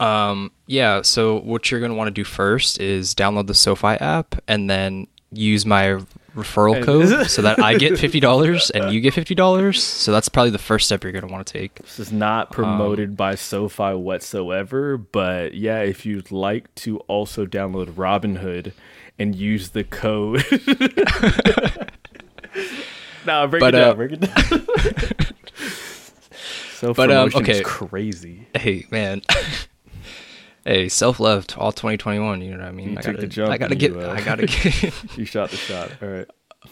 [0.00, 1.02] Um, yeah.
[1.02, 5.06] So what you're gonna want to do first is download the SoFi app and then
[5.30, 6.00] use my
[6.34, 9.82] referral code so that I get fifty dollars and you get fifty dollars.
[9.82, 11.76] So that's probably the first step you're gonna want to take.
[11.76, 17.92] This is not promoted by SoFi whatsoever, but yeah, if you'd like to also download
[17.92, 18.72] Robinhood
[19.18, 20.44] and use the code.
[23.26, 23.90] no, break But, it down.
[23.90, 25.34] uh, break it down.
[26.74, 27.62] so But, um, okay.
[27.62, 28.46] crazy.
[28.54, 29.22] Hey man.
[30.64, 32.40] Hey, self love all 2021.
[32.40, 32.90] You know what I mean?
[32.90, 33.92] You I took gotta, the jump I gotta get.
[33.92, 35.16] you, uh, I gotta get.
[35.16, 35.90] You shot the shot.
[36.02, 36.26] All right.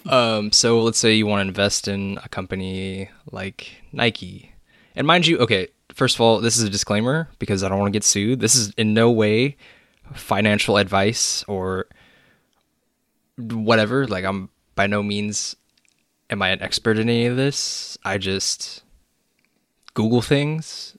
[0.06, 4.52] Um, so let's say you want to invest in a company like Nike.
[4.96, 7.92] And mind you, okay, first of all, this is a disclaimer because I don't want
[7.92, 8.40] to get sued.
[8.40, 9.56] This is in no way
[10.14, 11.86] financial advice or
[13.36, 14.06] whatever.
[14.06, 15.56] Like I'm by no means
[16.30, 17.98] am I an expert in any of this.
[18.04, 18.82] I just
[19.94, 20.96] Google things.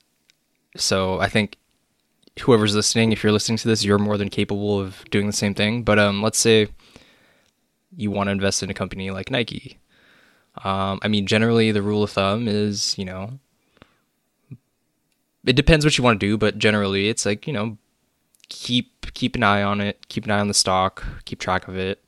[0.75, 1.57] So I think
[2.41, 5.53] whoever's listening, if you're listening to this, you're more than capable of doing the same
[5.53, 5.83] thing.
[5.83, 6.67] But um let's say
[7.95, 9.79] you want to invest in a company like Nike.
[10.63, 13.39] Um, I mean, generally, the rule of thumb is, you know,
[15.45, 17.77] it depends what you want to do, but generally, it's like, you know,
[18.49, 21.77] keep keep an eye on it, keep an eye on the stock, keep track of
[21.77, 22.03] it,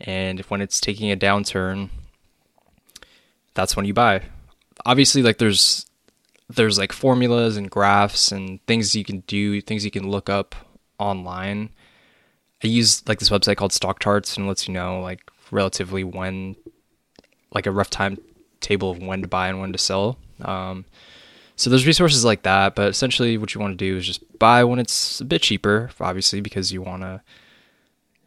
[0.00, 1.90] and if when it's taking a downturn,
[3.54, 4.22] that's when you buy.
[4.84, 5.85] Obviously, like there's
[6.48, 10.54] there's like formulas and graphs and things you can do, things you can look up
[10.98, 11.70] online.
[12.62, 16.56] I use like this website called Stock Charts and lets you know like relatively when,
[17.52, 18.18] like a rough time
[18.60, 20.18] table of when to buy and when to sell.
[20.42, 20.84] Um,
[21.56, 24.62] so there's resources like that, but essentially what you want to do is just buy
[24.62, 27.22] when it's a bit cheaper, obviously because you want to,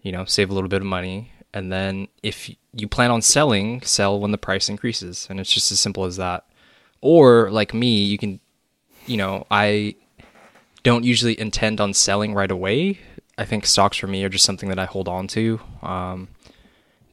[0.02, 1.32] you know, save a little bit of money.
[1.54, 5.72] And then if you plan on selling, sell when the price increases, and it's just
[5.72, 6.46] as simple as that.
[7.02, 8.40] Or like me, you can,
[9.06, 9.96] you know, I
[10.84, 13.00] don't usually intend on selling right away.
[13.38, 16.28] I think stocks for me are just something that I hold on to, um,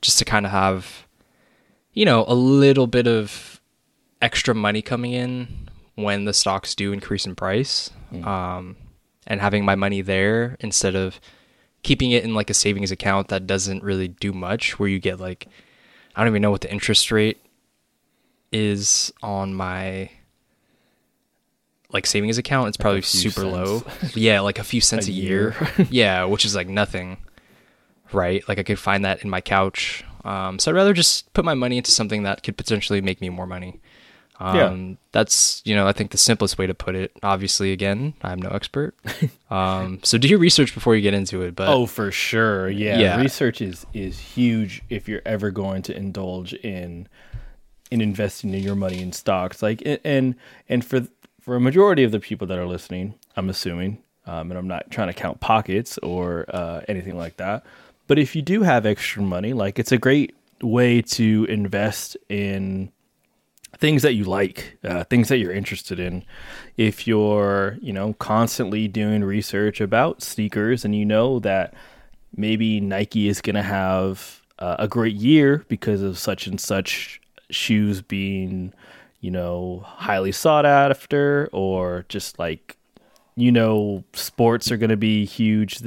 [0.03, 1.07] just to kind of have,
[1.92, 3.61] you know, a little bit of
[4.20, 7.90] extra money coming in when the stocks do increase in price,
[8.25, 8.77] um,
[9.27, 11.20] and having my money there instead of
[11.83, 15.20] keeping it in like a savings account that doesn't really do much, where you get
[15.20, 15.46] like,
[16.16, 17.38] I don't even know what the interest rate
[18.52, 20.11] is on my
[21.92, 22.68] like savings account.
[22.68, 23.85] It's probably few super low.
[24.14, 25.56] yeah, like a few cents A a, year.
[25.90, 27.18] yeah, which is like nothing,
[28.12, 28.46] right?
[28.48, 30.04] Like I could find that in my couch.
[30.24, 33.28] Um, so I'd rather just put my money into something that could potentially make me
[33.28, 33.80] more money.
[34.40, 34.94] Um, Yeah.
[35.12, 37.12] That's, you know, I think the simplest way to put it.
[37.22, 38.94] Obviously, again, I'm no expert.
[39.50, 41.54] um, so do your research before you get into it.
[41.54, 42.68] But Oh, for sure.
[42.68, 42.98] Yeah.
[42.98, 43.20] Yeah.
[43.20, 47.09] Research is is huge if you're ever going to indulge in
[47.90, 49.62] in investing in your money in stocks.
[49.62, 50.35] Like and
[50.68, 51.07] and for
[51.40, 54.90] for a majority of the people that are listening, I'm assuming, um, and I'm not
[54.90, 57.64] trying to count pockets or uh, anything like that.
[58.09, 62.90] But if you do have extra money, like it's a great way to invest in
[63.79, 66.25] things that you like, uh, things that you're interested in.
[66.77, 71.75] If you're, you know, constantly doing research about sneakers and you know that
[72.35, 77.20] maybe Nike is going to have uh, a great year because of such and such
[77.50, 78.72] shoes being,
[79.20, 82.76] you know, highly sought after or just like,
[83.37, 85.82] you know, sports are going to be huge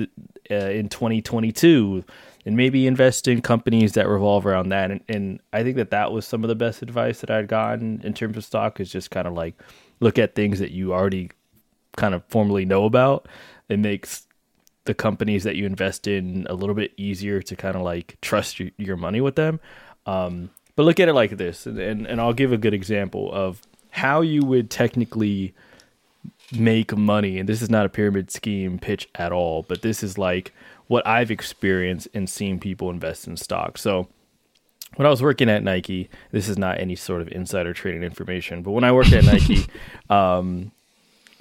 [0.51, 2.03] uh, in 2022
[2.45, 4.91] and maybe invest in companies that revolve around that.
[4.91, 8.01] And, and I think that that was some of the best advice that I'd gotten
[8.03, 9.55] in terms of stock is just kind of like
[9.99, 11.31] look at things that you already
[11.97, 13.27] kind of formally know about.
[13.67, 14.27] It makes
[14.85, 18.59] the companies that you invest in a little bit easier to kind of like trust
[18.59, 19.59] your, your money with them.
[20.05, 23.29] Um, but look at it like this, and, and, and I'll give a good example
[23.33, 25.53] of how you would technically
[26.57, 27.37] make money.
[27.37, 30.53] And this is not a pyramid scheme pitch at all, but this is like
[30.87, 33.77] what I've experienced and seen people invest in stock.
[33.77, 34.07] So
[34.95, 38.63] when I was working at Nike, this is not any sort of insider trading information,
[38.63, 39.65] but when I worked at Nike,
[40.09, 40.71] um,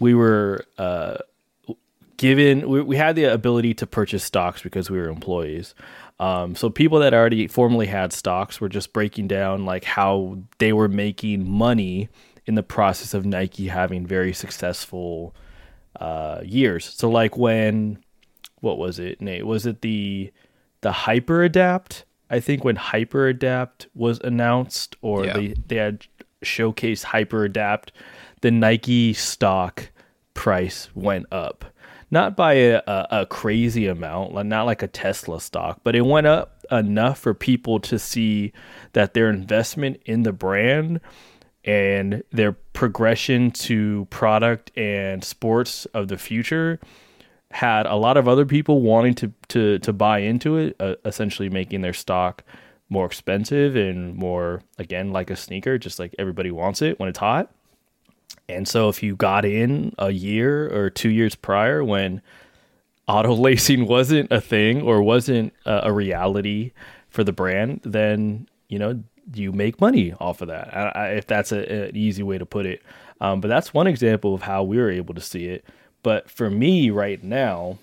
[0.01, 1.19] we were uh,
[2.17, 5.77] given we, we had the ability to purchase stocks because we were employees.
[6.21, 10.73] Um, so people that already formerly had stocks were just breaking down like how they
[10.73, 12.09] were making money
[12.47, 15.35] in the process of Nike having very successful
[16.01, 16.85] uh, years.
[16.85, 18.03] So like when
[18.61, 19.47] what was it, Nate?
[19.47, 20.33] Was it the
[20.81, 22.05] the Hyper Adapt?
[22.31, 25.33] I think when Hyper Adapt was announced, or yeah.
[25.35, 26.07] they they had
[26.45, 27.93] showcased Hyper Adapt,
[28.41, 29.91] the Nike stock
[30.35, 31.65] price went up
[32.11, 36.27] not by a, a, a crazy amount, not like a Tesla stock, but it went
[36.27, 38.53] up enough for people to see
[38.93, 41.01] that their investment in the brand
[41.65, 46.81] and their progression to product and sports of the future
[47.51, 51.49] had a lot of other people wanting to to to buy into it, uh, essentially
[51.49, 52.45] making their stock
[52.91, 57.19] more expensive and more again like a sneaker, just like everybody wants it when it's
[57.19, 57.51] hot.
[58.49, 62.23] And so if you got in a year or two years prior when
[63.07, 66.73] auto lacing wasn't a thing or wasn't a, reality
[67.09, 69.03] for the brand, then, you know,
[69.35, 70.75] you make money off of that.
[70.75, 72.83] I, I, if that's a, an easy way to put it.
[73.21, 75.65] Um, but that's one example of how we were able to see it.
[76.03, 77.79] But for me right now,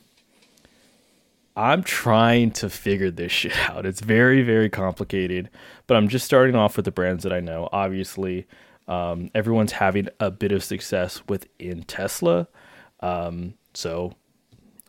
[1.55, 3.85] I'm trying to figure this shit out.
[3.85, 5.49] It's very, very complicated,
[5.87, 7.69] but I'm just starting off with the brands that I know.
[7.71, 8.47] Obviously,
[8.87, 12.47] um, everyone's having a bit of success within Tesla.
[12.99, 14.13] Um, so,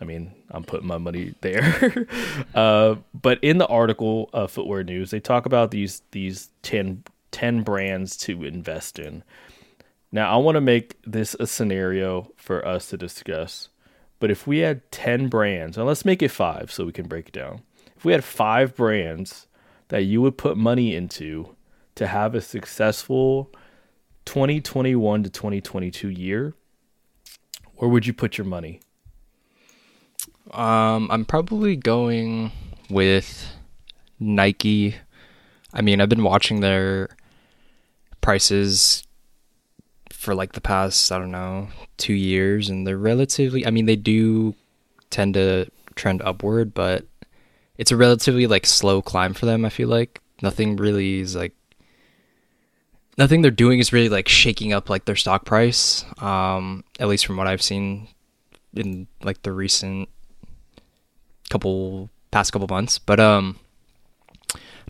[0.01, 2.07] I mean, I'm putting my money there.
[2.55, 7.63] uh, but in the article, uh, Footwear News, they talk about these these 10, 10
[7.63, 9.23] brands to invest in.
[10.13, 13.69] Now, I want to make this a scenario for us to discuss.
[14.19, 17.29] But if we had 10 brands, and let's make it five so we can break
[17.29, 17.63] it down.
[17.97, 19.47] If we had five brands
[19.89, 21.55] that you would put money into
[21.97, 23.51] to have a successful
[24.27, 26.55] 2021 to 2022 year,
[27.77, 28.81] where would you put your money?
[30.51, 32.53] Um, I'm probably going
[32.91, 33.53] with
[34.21, 34.97] Nike.
[35.73, 37.09] I mean, I've been watching their
[38.21, 39.03] prices
[40.11, 43.97] for like the past, I don't know, two years, and they're relatively, I mean, they
[43.97, 44.55] do
[45.11, 47.05] tend to trend upward, but
[47.79, 50.21] it's a relatively like slow climb for them, I feel like.
[50.43, 51.55] Nothing really is like
[53.19, 56.05] nothing they're doing is really like shaking up like their stock price.
[56.19, 58.09] Um, at least from what I've seen
[58.75, 60.09] in like the recent
[61.49, 62.99] couple past couple months.
[62.99, 63.59] But um,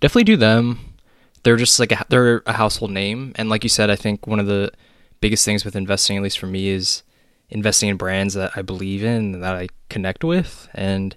[0.00, 0.94] definitely do them.
[1.42, 4.40] They're just like a, they're a household name, and like you said, I think one
[4.40, 4.72] of the
[5.20, 7.04] biggest things with investing, at least for me, is
[7.50, 10.68] investing in brands that I believe in that I connect with.
[10.74, 11.16] And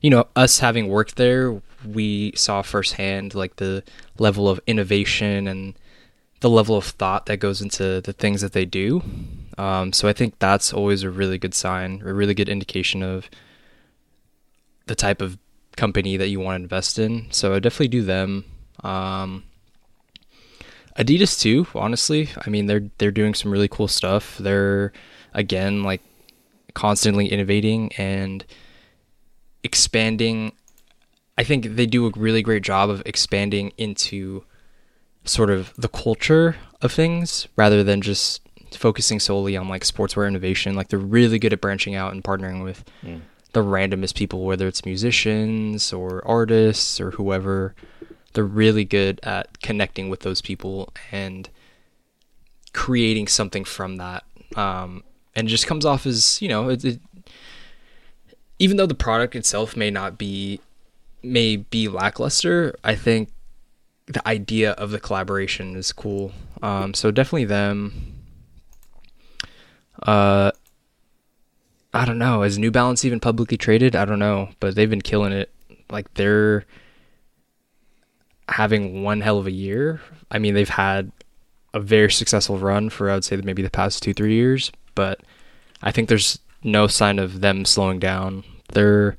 [0.00, 3.84] you know, us having worked there, we saw firsthand like the
[4.18, 5.74] level of innovation and
[6.42, 9.00] the level of thought that goes into the things that they do.
[9.56, 13.30] Um, so I think that's always a really good sign, a really good indication of
[14.86, 15.38] the type of
[15.76, 17.28] company that you want to invest in.
[17.30, 18.44] So I definitely do them.
[18.82, 19.44] Um,
[20.98, 22.28] Adidas too, honestly.
[22.44, 24.36] I mean, they're they're doing some really cool stuff.
[24.38, 24.92] They're
[25.32, 26.02] again like
[26.74, 28.44] constantly innovating and
[29.62, 30.52] expanding.
[31.38, 34.44] I think they do a really great job of expanding into
[35.24, 38.40] sort of the culture of things rather than just
[38.74, 40.74] focusing solely on like sportswear innovation.
[40.74, 43.20] Like they're really good at branching out and partnering with mm.
[43.52, 47.74] the randomest people, whether it's musicians or artists or whoever.
[48.32, 51.48] They're really good at connecting with those people and
[52.72, 54.24] creating something from that.
[54.56, 55.04] Um,
[55.34, 57.00] and it just comes off as you know, it, it,
[58.58, 60.60] even though the product itself may not be
[61.22, 63.30] may be lackluster, I think
[64.06, 66.32] the idea of the collaboration is cool.
[66.62, 68.14] Um, so definitely them.
[70.02, 70.50] Uh,
[71.94, 72.42] I don't know.
[72.42, 73.94] Is New Balance even publicly traded?
[73.94, 75.50] I don't know, but they've been killing it.
[75.90, 76.64] Like they're
[78.48, 80.00] having one hell of a year.
[80.30, 81.12] I mean, they've had
[81.74, 85.20] a very successful run for I would say maybe the past two three years, but
[85.82, 88.44] I think there's no sign of them slowing down.
[88.72, 89.16] They're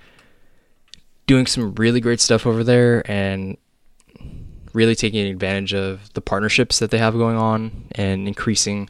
[1.27, 3.57] doing some really great stuff over there and
[4.73, 8.89] really taking advantage of the partnerships that they have going on and increasing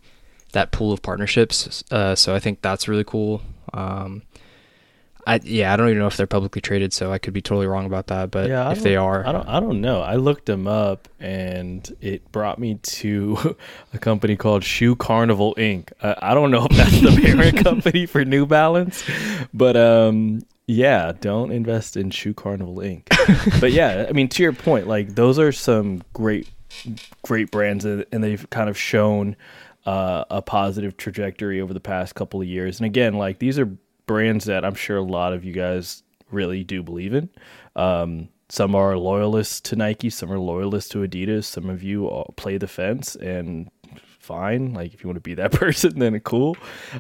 [0.54, 1.84] that pool of partnerships.
[1.92, 3.42] Uh, so I think that's really cool.
[3.74, 4.24] Um,
[5.26, 7.66] I yeah, I don't even know if they're publicly traded, so I could be totally
[7.66, 8.30] wrong about that.
[8.30, 9.48] But Yeah, if they are, I don't.
[9.48, 10.02] I don't know.
[10.02, 13.56] I looked them up, and it brought me to
[13.94, 15.94] a company called Shoe Carnival Inc.
[16.02, 19.04] I, I don't know if that's the parent company for New Balance,
[19.54, 23.60] but um, yeah, don't invest in Shoe Carnival Inc.
[23.60, 26.50] but yeah, I mean, to your point, like those are some great,
[27.22, 29.36] great brands, and they've kind of shown
[29.86, 32.80] uh, a positive trajectory over the past couple of years.
[32.80, 33.66] And again, like these are
[34.06, 37.30] brands that I'm sure a lot of you guys really do believe in.
[37.76, 41.46] Um, some are loyalists to Nike, some are loyalists to Adidas.
[41.46, 43.70] Some of you play the fence, and
[44.20, 44.74] fine.
[44.74, 46.56] Like if you want to be that person, then cool.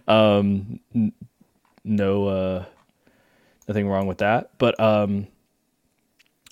[0.07, 0.79] Um,
[1.83, 2.65] no, uh,
[3.67, 4.51] nothing wrong with that.
[4.57, 5.27] But um,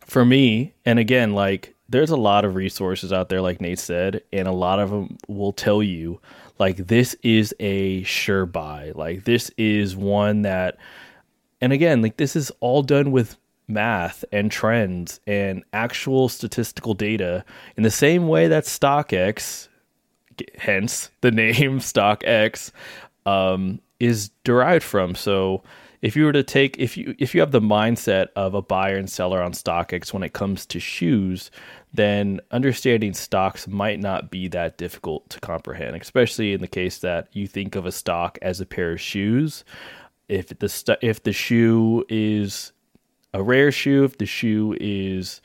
[0.05, 4.21] for me, and again, like there's a lot of resources out there, like Nate said,
[4.31, 6.21] and a lot of them will tell you
[6.57, 8.91] like this is a sure buy.
[8.95, 10.77] Like this is one that,
[11.59, 13.37] and again, like this is all done with
[13.67, 17.43] math and trends and actual statistical data
[17.77, 19.67] in the same way that StockX,
[20.57, 22.71] hence the name StockX,
[23.25, 25.15] um, is derived from.
[25.15, 25.63] So
[26.01, 28.97] if you were to take if you if you have the mindset of a buyer
[28.97, 31.51] and seller on StockX when it comes to shoes,
[31.93, 37.27] then understanding stocks might not be that difficult to comprehend, especially in the case that
[37.33, 39.63] you think of a stock as a pair of shoes.
[40.27, 42.71] If the st- if the shoe is
[43.33, 45.41] a rare shoe, if the shoe is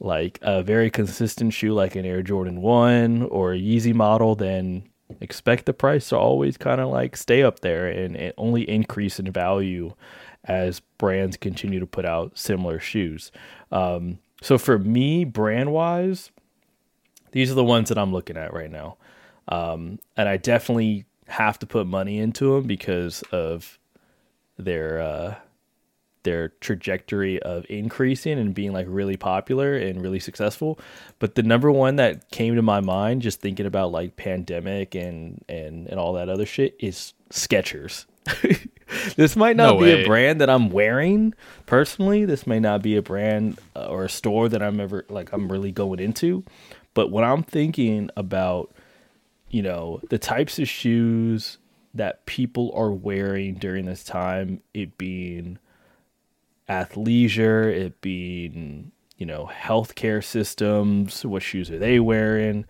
[0.00, 4.88] like a very consistent shoe like an Air Jordan 1 or a Yeezy model, then
[5.20, 9.18] expect the price to always kind of like stay up there and, and only increase
[9.18, 9.92] in value
[10.44, 13.32] as brands continue to put out similar shoes.
[13.72, 16.30] Um, so for me, brand wise,
[17.32, 18.96] these are the ones that I'm looking at right now.
[19.48, 23.78] Um, and I definitely have to put money into them because of
[24.58, 25.34] their uh,
[26.24, 30.78] their trajectory of increasing and being like really popular and really successful.
[31.18, 35.44] But the number one that came to my mind just thinking about like pandemic and
[35.48, 38.06] and and all that other shit is Skechers.
[39.16, 40.02] this might not No be way.
[40.02, 41.34] a brand that I'm wearing
[41.66, 42.24] personally.
[42.24, 45.50] This may not be a brand uh, or a store that I'm ever like I'm
[45.50, 46.44] really going into.
[46.94, 48.72] But when I'm thinking about
[49.50, 51.58] you know the types of shoes
[51.92, 55.58] that people are wearing during this time, it being
[56.68, 62.64] athleisure, it being, you know, healthcare systems, what shoes are they wearing?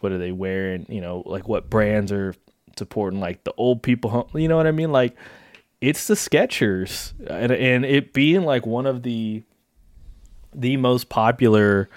[0.00, 0.86] What are they wearing?
[0.88, 2.34] You know, like what brands are
[2.76, 4.92] supporting like the old people, home- you know what I mean?
[4.92, 5.16] Like
[5.80, 9.42] it's the Skechers and and it being like one of the
[10.54, 11.88] the most popular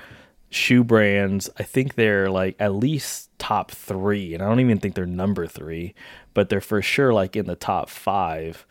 [0.50, 1.50] shoe brands.
[1.58, 5.48] I think they're like at least top 3 and I don't even think they're number
[5.48, 5.94] 3,
[6.34, 8.66] but they're for sure like in the top 5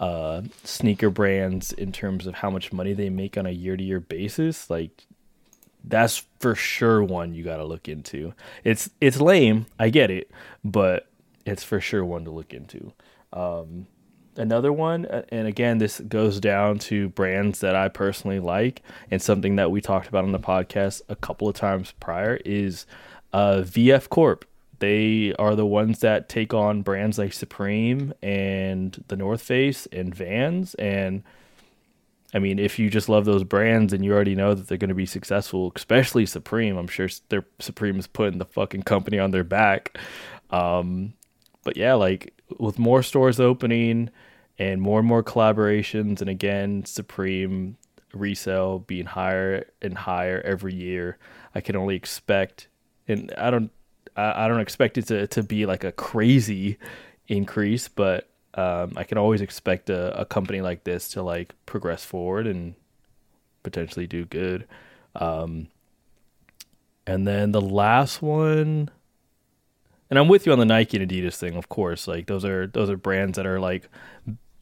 [0.00, 3.82] uh, sneaker brands in terms of how much money they make on a year to
[3.82, 5.06] year basis, like
[5.84, 8.32] that's for sure one you got to look into.
[8.64, 10.30] It's it's lame, I get it,
[10.64, 11.08] but
[11.44, 12.92] it's for sure one to look into.
[13.32, 13.86] Um,
[14.36, 19.56] another one, and again, this goes down to brands that I personally like, and something
[19.56, 22.86] that we talked about on the podcast a couple of times prior is
[23.32, 24.44] uh, VF Corp.
[24.78, 30.14] They are the ones that take on brands like Supreme and the North Face and
[30.14, 30.74] Vans.
[30.74, 31.24] And
[32.32, 34.88] I mean, if you just love those brands and you already know that they're going
[34.88, 39.30] to be successful, especially Supreme, I'm sure their Supreme is putting the fucking company on
[39.30, 39.98] their back.
[40.50, 41.14] Um,
[41.64, 44.10] but yeah, like with more stores opening
[44.58, 47.76] and more and more collaborations, and again, Supreme
[48.12, 51.18] resale being higher and higher every year,
[51.54, 52.68] I can only expect,
[53.06, 53.70] and I don't,
[54.18, 56.78] I, I don't expect it to to be like a crazy
[57.28, 62.04] increase, but um, I can always expect a, a company like this to like progress
[62.04, 62.74] forward and
[63.62, 64.66] potentially do good.
[65.14, 65.68] Um,
[67.06, 68.90] and then the last one,
[70.10, 72.06] and I'm with you on the Nike and Adidas thing, of course.
[72.08, 73.88] Like those are those are brands that are like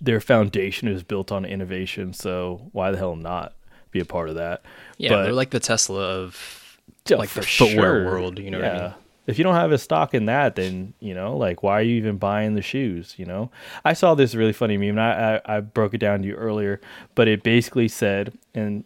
[0.00, 2.12] their foundation is built on innovation.
[2.12, 3.54] So why the hell not
[3.90, 4.62] be a part of that?
[4.98, 6.78] yeah, but- they're like the Tesla of
[7.08, 8.04] Yeah, like the footwear sure.
[8.04, 8.38] world.
[8.38, 8.94] You know what I mean?
[9.26, 11.96] If you don't have a stock in that, then you know, like, why are you
[11.96, 13.14] even buying the shoes?
[13.16, 13.50] You know,
[13.84, 16.34] I saw this really funny meme, and I, I, I broke it down to you
[16.34, 16.80] earlier,
[17.14, 18.84] but it basically said, and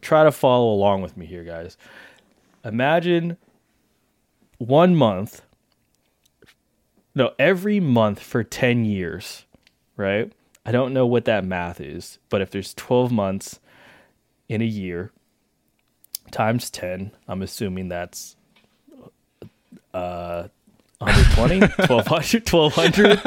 [0.00, 1.76] try to follow along with me here, guys.
[2.64, 3.36] Imagine
[4.58, 5.42] one month,
[7.14, 9.44] no, every month for 10 years,
[9.96, 10.32] right?
[10.64, 13.60] I don't know what that math is, but if there's 12 months
[14.48, 15.12] in a year
[16.30, 18.36] times 10, I'm assuming that's
[19.94, 20.48] uh
[20.98, 23.20] 120 1200 1200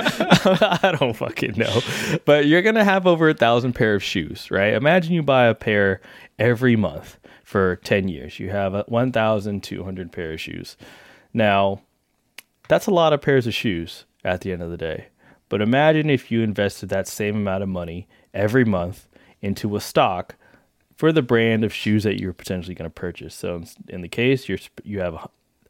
[0.84, 1.82] i don't fucking know.
[2.26, 4.74] But you're gonna have over a thousand pair of shoes right?
[4.74, 6.01] Imagine you buy a pair
[6.39, 8.39] every month for 10 years.
[8.39, 10.78] You have 1200 pair of shoes.
[11.34, 11.82] Now
[12.68, 15.07] that's a lot of pairs of shoes at the end of the day.
[15.49, 19.07] But imagine if you invested that same amount of money every month
[19.41, 20.36] into a stock
[20.95, 23.36] for the brand of shoes that you're potentially going to purchase.
[23.36, 25.28] So in the case, you're you have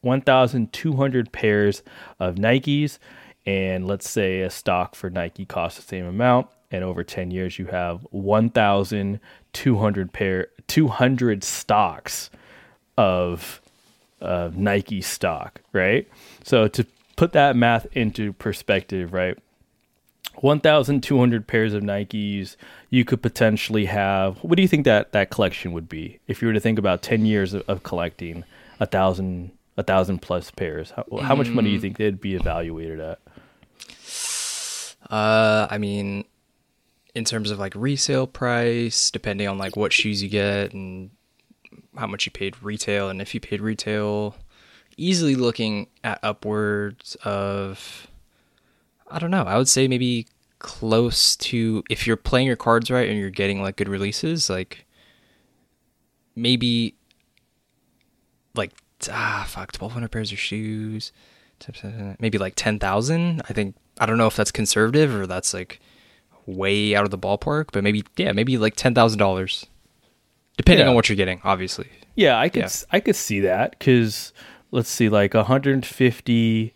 [0.07, 1.83] 1,200 pairs
[2.19, 2.97] of Nikes,
[3.45, 7.59] and let's say a stock for Nike costs the same amount, and over 10 years
[7.59, 12.29] you have 1,200 pair 200 stocks
[12.97, 13.61] of
[14.21, 16.07] uh, Nike stock, right?
[16.43, 16.85] So to
[17.15, 19.37] put that math into perspective, right?
[20.35, 22.55] 1,200 pairs of Nikes,
[22.89, 24.37] you could potentially have.
[24.43, 27.01] What do you think that that collection would be if you were to think about
[27.01, 28.43] 10 years of, of collecting
[28.79, 30.91] a thousand a thousand plus pairs?
[30.91, 31.81] How, how much money do you mm.
[31.81, 33.19] think they'd be evaluated at?
[35.09, 36.25] Uh, I mean,
[37.15, 41.11] in terms of like resale price, depending on like what shoes you get and
[41.95, 44.35] how much you paid retail, and if you paid retail,
[44.97, 48.07] easily looking at upwards of
[49.09, 49.43] I don't know.
[49.43, 50.27] I would say maybe
[50.59, 54.85] close to if you're playing your cards right and you're getting like good releases, like
[56.35, 56.95] maybe
[58.53, 58.73] like
[59.11, 61.11] ah fuck, twelve hundred pairs of shoes,
[62.19, 63.41] maybe like ten thousand.
[63.49, 65.79] I think I don't know if that's conservative or that's like
[66.45, 69.65] way out of the ballpark, but maybe yeah, maybe like ten thousand dollars,
[70.57, 70.89] depending yeah.
[70.89, 71.87] on what you're getting, obviously.
[72.15, 72.69] Yeah, I could yeah.
[72.91, 74.33] I could see that because
[74.71, 76.73] let's see, like 150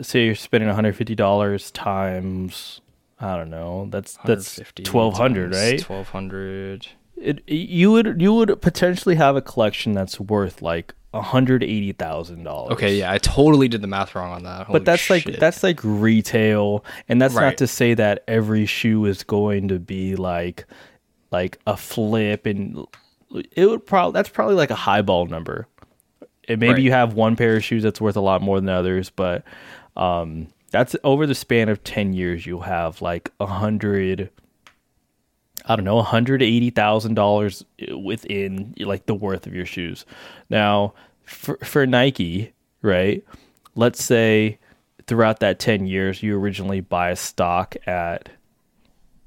[0.00, 2.80] say you're spending $150 times
[3.22, 3.86] I don't know.
[3.88, 5.80] That's that's 1200, right?
[5.80, 6.88] 1200.
[7.16, 12.44] It you would you would potentially have a collection that's worth like hundred eighty thousand
[12.44, 12.72] dollars.
[12.72, 14.66] Okay, yeah, I totally did the math wrong on that.
[14.66, 15.26] Holy but that's shit.
[15.26, 17.46] like that's like retail, and that's right.
[17.46, 20.64] not to say that every shoe is going to be like
[21.30, 22.86] like a flip, and
[23.52, 25.66] it would probably that's probably like a highball number.
[26.48, 26.82] And maybe right.
[26.82, 29.44] you have one pair of shoes that's worth a lot more than others, but
[29.96, 34.30] um, that's over the span of 10 years, you'll have like a hundred,
[35.66, 40.04] I don't know, $180,000 within like the worth of your shoes.
[40.50, 40.94] Now,
[41.24, 42.52] for, for Nike,
[42.82, 43.24] right?
[43.74, 44.58] Let's say
[45.06, 48.28] throughout that 10 years, you originally buy a stock at,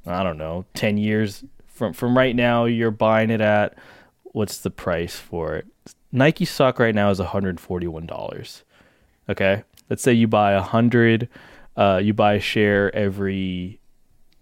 [0.05, 3.75] I don't know, 10 years from, from right now, you're buying it at,
[4.23, 5.65] what's the price for it?
[6.11, 8.63] Nike stock right now is $141.
[9.29, 11.29] Okay let's say you buy a hundred,
[11.77, 13.79] uh, you buy a share every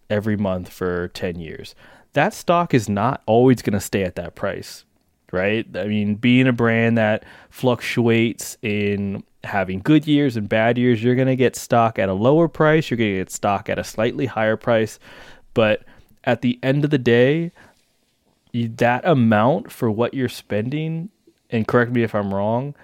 [0.10, 1.76] every month for ten years.
[2.14, 4.86] That stock is not always going to stay at that price,
[5.32, 5.66] right?
[5.76, 11.16] I mean, being a brand that fluctuates in having good years and bad years, you're
[11.16, 12.90] going to get stock at a lower price.
[12.90, 15.00] You're going to get stock at a slightly higher price,
[15.54, 15.84] but
[16.24, 17.52] at the end of the day,
[18.54, 21.10] that amount for what you're spending,
[21.50, 22.76] and correct me if I'm wrong,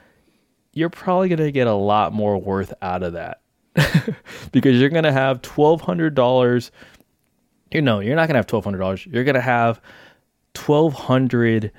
[0.74, 3.42] you're probably going to get a lot more worth out of that
[4.52, 6.72] because you're going to have $1,200.
[7.72, 9.12] You know, you're not going to have $1,200.
[9.12, 9.82] You're going to have
[10.56, 11.72] 1,200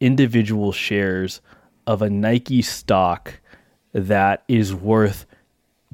[0.00, 1.40] individual shares
[1.86, 3.40] of a Nike stock
[3.92, 5.26] that is worth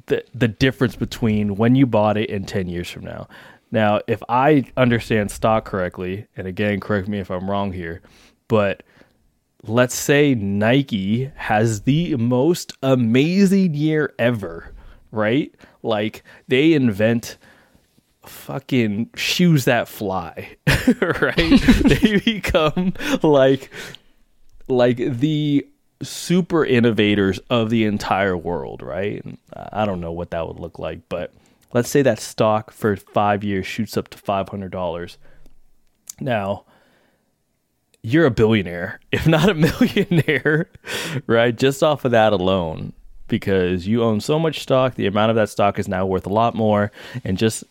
[0.06, 3.28] the, the difference between when you bought it and 10 years from now.
[3.72, 8.00] Now, if I understand stock correctly, and again, correct me if I'm wrong here,
[8.48, 8.82] but
[9.62, 14.72] let's say Nike has the most amazing year ever,
[15.12, 15.54] right?
[15.82, 17.36] Like they invent
[18.24, 20.56] fucking shoes that fly,
[21.00, 21.60] right?
[21.84, 22.92] they become
[23.22, 23.70] like
[24.68, 25.66] like the
[26.02, 29.24] super innovators of the entire world, right?
[29.24, 31.32] And I don't know what that would look like, but
[31.72, 35.16] let's say that stock for 5 years shoots up to $500.
[36.20, 36.64] Now,
[38.02, 40.70] you're a billionaire, if not a millionaire,
[41.26, 41.56] right?
[41.56, 42.92] Just off of that alone,
[43.28, 46.32] because you own so much stock, the amount of that stock is now worth a
[46.32, 46.90] lot more.
[47.24, 47.64] And just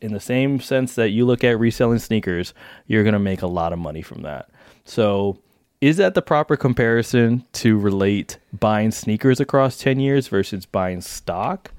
[0.00, 2.54] in the same sense that you look at reselling sneakers,
[2.86, 4.48] you're going to make a lot of money from that.
[4.84, 5.38] So,
[5.80, 11.70] is that the proper comparison to relate buying sneakers across 10 years versus buying stock?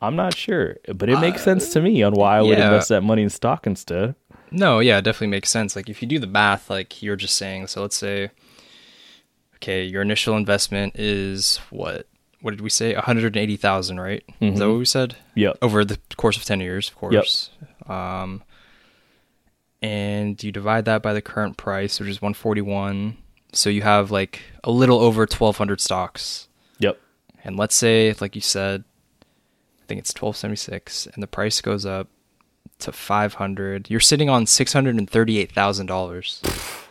[0.00, 2.64] I'm not sure, but it makes uh, sense to me on why I would yeah.
[2.64, 4.14] invest that money in stock instead.
[4.50, 5.76] No, yeah, it definitely makes sense.
[5.76, 8.30] Like if you do the math, like you're just saying, so let's say,
[9.56, 12.06] okay, your initial investment is what
[12.42, 12.94] what did we say?
[12.94, 14.24] 180,000, right?
[14.40, 15.16] Is that what we said?
[15.36, 15.58] Yep.
[15.62, 17.50] Over the course of 10 years, of course.
[17.86, 18.42] Um,
[19.80, 23.16] and you divide that by the current price, which is 141.
[23.52, 26.48] So you have like a little over 1,200 stocks.
[26.78, 26.98] Yep.
[27.44, 28.84] And let's say, like you said,
[29.22, 32.08] I think it's 1276, and the price goes up
[32.80, 33.90] to 500.
[33.90, 36.88] You're sitting on $638,000.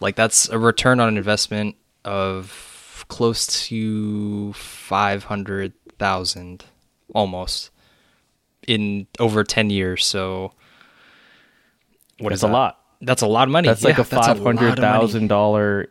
[0.00, 2.75] like that's a return on an investment of
[3.08, 6.64] close to 500,000
[7.14, 7.70] almost
[8.66, 10.04] in over 10 years.
[10.04, 10.52] So
[12.18, 12.52] what That's is a that?
[12.52, 12.80] lot.
[13.02, 13.68] That's a lot of money.
[13.68, 14.80] That's like Yeah, a that's five lot of hundred money.
[14.80, 15.88] thousand dollar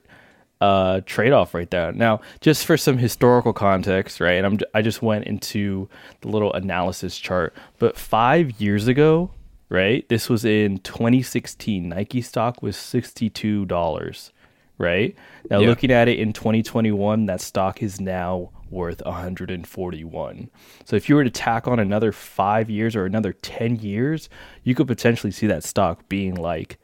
[0.62, 1.92] uh trade off right there.
[1.92, 4.34] Now, just for some historical context, right?
[4.34, 5.88] And I'm I just went into
[6.22, 9.32] the little analysis chart, but 5 years ago,
[9.70, 10.08] right?
[10.10, 11.90] This was in 2016.
[11.90, 14.32] Nike stock was $62,
[14.78, 15.16] right?
[15.50, 15.68] Now Yeah.
[15.68, 20.50] looking at it in 2021, that stock is now worth 141.
[20.84, 24.30] So if you were to tack on another 5 years or another 10 years,
[24.64, 26.78] you could potentially see that stock being like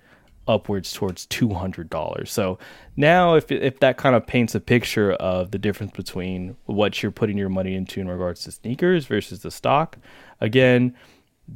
[0.47, 2.29] upwards towards $200.
[2.29, 2.57] So
[2.95, 7.11] now if if that kind of paints a picture of the difference between what you're
[7.11, 9.97] putting your money into in regards to sneakers versus the stock,
[10.39, 10.95] again,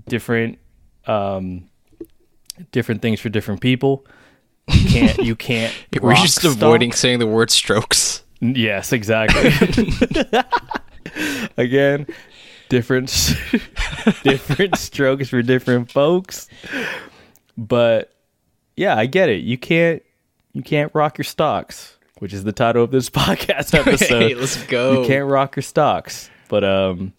[0.08, 0.60] different
[1.08, 1.70] um
[2.72, 4.06] different things for different people.
[4.72, 6.54] You can't you can't We're just stock.
[6.54, 8.24] avoiding saying the word strokes.
[8.42, 9.52] Yes, exactly.
[11.58, 12.08] Again,
[12.70, 13.10] different
[14.24, 16.48] different strokes for different folks.
[17.58, 18.14] But
[18.76, 19.44] yeah, I get it.
[19.44, 20.04] You can't
[20.54, 24.22] you can't rock your stocks, which is the title of this podcast episode.
[24.22, 25.02] Hey, let's go.
[25.02, 26.30] You can't rock your stocks.
[26.50, 27.14] But um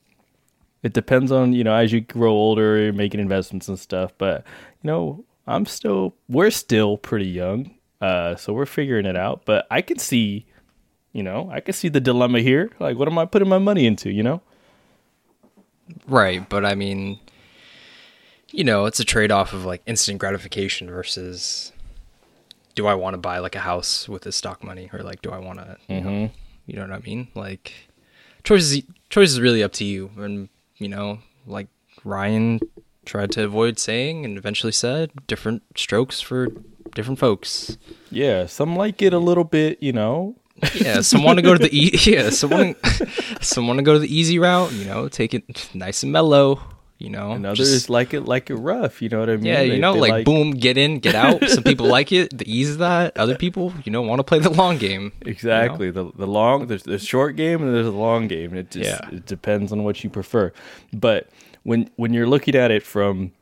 [0.83, 4.45] it depends on, you know, as you grow older, you're making investments and stuff, but
[4.83, 7.75] you know, I'm still we're still pretty young.
[8.01, 10.47] Uh so we're figuring it out, but I can see
[11.13, 12.71] you know, I can see the dilemma here.
[12.79, 14.11] Like, what am I putting my money into?
[14.11, 14.43] You know?
[16.07, 17.19] Right, but I mean,
[18.51, 21.73] you know, it's a trade off of like instant gratification versus
[22.75, 25.31] do I want to buy like a house with this stock money or like do
[25.31, 26.31] I want to, you know,
[26.67, 27.29] you know what I mean?
[27.35, 27.73] Like
[28.45, 31.69] choices choice is really up to you and you know, like
[32.05, 32.61] Ryan
[33.07, 36.49] tried to avoid saying and eventually said different strokes for
[36.95, 37.79] different folks.
[38.11, 39.83] Yeah, some like it a little bit.
[39.83, 40.37] You know,
[40.75, 42.75] Yeah, some want to go to the e- yeah, someone
[43.41, 46.61] some want to go to the easy route, you know, take it nice and mellow,
[46.99, 47.33] you know.
[47.33, 49.03] and just- others like it like it rough.
[49.03, 49.45] You know what I mean?
[49.47, 51.47] Yeah, you They- know, they like, boom, get in, get out.
[51.49, 53.17] Some people like it, the ease of that.
[53.19, 55.13] Other people, you know, want to play the long game.
[55.21, 55.31] you know?
[55.33, 55.91] Exactly.
[55.91, 58.55] The the long there's the short game and there's the long game.
[58.55, 59.17] It just Yeah.
[59.17, 60.53] it depends on what you prefer.
[60.93, 61.29] But
[61.67, 63.33] when when you're looking at it from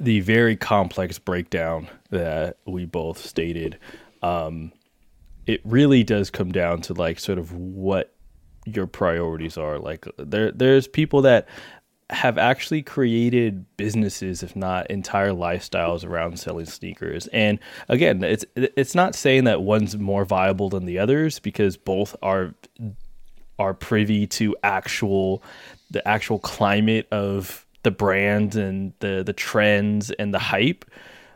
[0.00, 3.78] the very complex breakdown that we both stated,
[4.22, 4.72] um,
[5.46, 8.14] it really does come down to like sort of what
[8.64, 9.80] your priorities are.
[9.80, 11.48] Like there there's people that
[12.10, 18.94] have actually created businesses if not entire lifestyles around selling sneakers and again it's it's
[18.94, 22.52] not saying that one's more viable than the others because both are
[23.62, 25.42] are privy to actual
[25.92, 30.84] the actual climate of the brand and the the trends and the hype.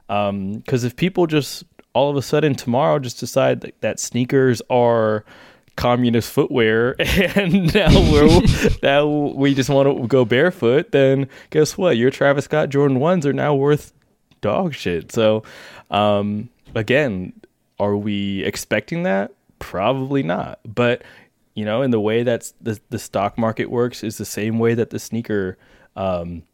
[0.08, 5.24] Because if people just all of a sudden tomorrow just decide that, that sneakers are
[5.76, 6.96] communist footwear
[7.36, 8.40] and now we're
[8.82, 11.96] now we just want to go barefoot then guess what?
[11.96, 13.92] Your Travis Scott Jordan 1s are now worth
[14.40, 15.12] dog shit.
[15.12, 15.42] So
[15.90, 17.32] um again
[17.78, 19.32] are we expecting that?
[19.58, 20.60] Probably not.
[20.64, 21.02] But
[21.56, 24.74] you know and the way that the, the stock market works is the same way
[24.74, 25.58] that the sneaker
[25.96, 26.44] um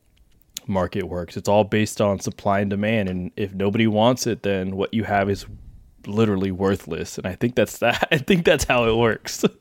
[0.67, 1.37] market works.
[1.37, 5.05] It's all based on supply and demand, and if nobody wants it, then what you
[5.05, 5.45] have is
[6.07, 7.19] literally worthless.
[7.19, 8.09] And I think that's that.
[8.11, 9.45] I think that's how it works.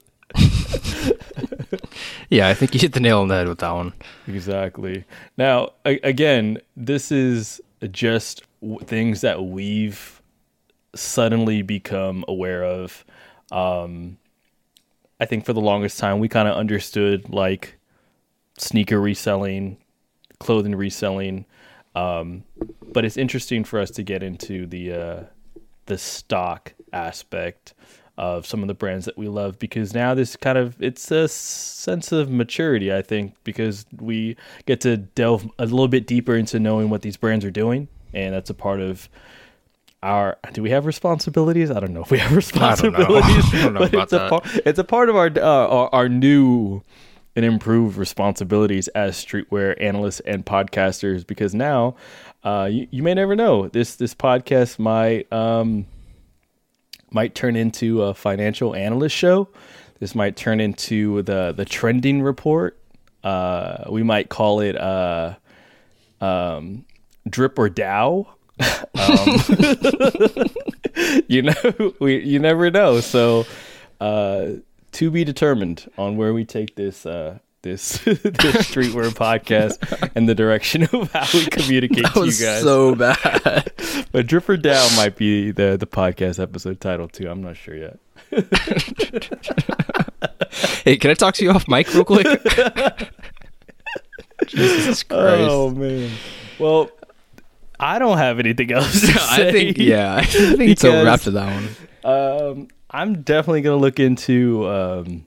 [2.29, 3.91] Yeah, I think you hit the nail on the head with that one.
[4.27, 5.03] exactly.
[5.37, 7.61] Now, a- again, this is
[7.91, 10.21] just w- things that we've
[10.95, 13.03] suddenly become aware of.
[13.51, 14.17] Um,
[15.21, 17.77] I think for the longest time, we kind of understood like
[18.57, 19.77] sneaker reselling,
[20.39, 21.45] clothing reselling.
[21.93, 22.43] Um,
[22.91, 25.23] but it's interesting for us to get into the uh,
[25.85, 27.75] the stock aspect
[28.17, 31.27] of some of the brands that we love because now this kind of it's a
[31.27, 36.59] sense of maturity I think because we get to delve a little bit deeper into
[36.59, 39.09] knowing what these brands are doing and that's a part of
[40.03, 41.71] our do we have responsibilities?
[41.71, 43.45] I don't know if we have responsibilities.
[43.53, 44.29] I don't know but about it's a that.
[44.29, 46.81] part it's a part of our uh, our, our new
[47.35, 51.95] and improved responsibilities as streetwear analysts and podcasters because now
[52.43, 55.85] uh, you, you may never know this this podcast might um,
[57.11, 59.47] might turn into a financial analyst show.
[59.99, 62.77] This might turn into the the trending report.
[63.23, 65.35] Uh, we might call it uh,
[66.19, 66.85] um,
[67.29, 68.27] drip or Dow.
[68.95, 70.45] Um,
[71.27, 72.99] you know, we you never know.
[72.99, 73.45] So,
[73.99, 74.47] uh,
[74.93, 80.35] to be determined on where we take this uh, this this streetwear podcast and the
[80.35, 82.61] direction of how we communicate That to you guys.
[82.61, 83.71] so bad.
[84.11, 87.29] but drip Down might be the the podcast episode title too.
[87.29, 87.99] I'm not sure yet.
[90.83, 92.27] hey, can I talk to you off mic real quick?
[94.47, 95.49] Jesus Christ.
[95.49, 96.11] Oh man.
[96.59, 96.89] Well,
[97.81, 99.01] I don't have anything else.
[99.01, 101.69] To I think yeah, I think it's over Because- after that one.
[102.03, 105.25] Um, I'm definitely gonna look into um,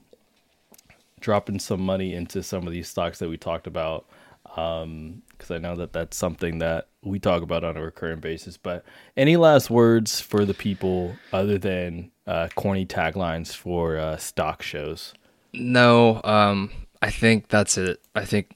[1.19, 4.05] dropping some money into some of these stocks that we talked about,
[4.43, 8.57] because I know that that's something that we talk about on a recurring basis.
[8.57, 8.83] But
[9.17, 15.13] any last words for the people other than uh, corny taglines for uh, stock shows?
[15.53, 18.01] No, um, I think that's it.
[18.15, 18.55] I think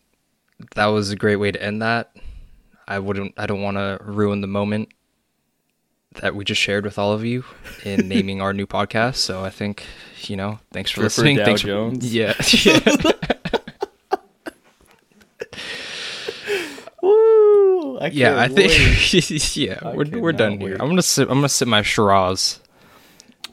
[0.76, 2.12] that was a great way to end that.
[2.90, 3.36] I wouldn't.
[3.38, 4.90] I don't want to ruin the moment
[6.22, 7.46] that we just shared with all of you
[7.86, 9.18] in naming our new podcast.
[9.18, 9.86] So I think
[10.24, 10.60] you know.
[10.74, 11.38] Thanks for Dripper listening.
[11.38, 12.00] Dow thanks Jones?
[12.00, 12.34] for yeah.
[12.64, 13.12] yeah.
[17.02, 18.00] Woo!
[18.00, 20.74] I yeah, I think yeah, I we're we're done here.
[20.80, 21.30] I'm gonna sip.
[21.30, 22.60] I'm gonna sip my Shiraz.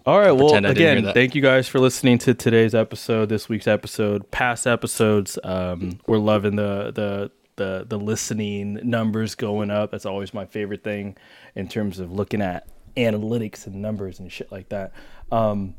[0.07, 0.32] All right.
[0.32, 3.49] Well, pretend I didn't hear again, thank you guys for listening to today's episode, this
[3.49, 5.39] week's episode, past episodes.
[5.45, 9.90] Um, we're loving the the the the listening numbers going up.
[9.90, 11.16] That's always my favorite thing
[11.54, 14.92] in terms of looking at analytics and numbers and shit like that.
[15.30, 15.74] Um,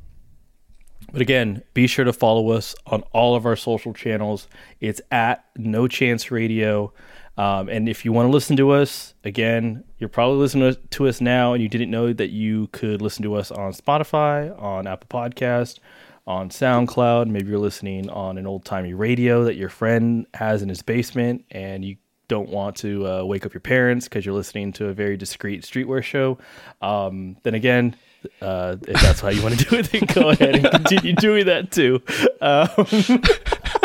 [1.12, 4.48] but again, be sure to follow us on all of our social channels.
[4.80, 6.94] It's at No Chance Radio.
[7.38, 11.22] Um, and if you want to listen to us, again, you're probably listening to us
[11.22, 15.08] now and you didn't know that you could listen to us on Spotify, on Apple
[15.08, 15.80] Podcast,
[16.28, 17.28] on SoundCloud.
[17.28, 21.46] Maybe you're listening on an old timey radio that your friend has in his basement
[21.50, 21.96] and you
[22.28, 25.64] don't want to uh, wake up your parents because you're listening to a very discreet
[25.64, 26.38] streetwear show.
[26.82, 27.96] Um, then again,
[28.42, 31.46] uh, if that's how you want to do it, then go ahead and continue doing
[31.46, 32.02] that too.
[32.42, 32.68] Um,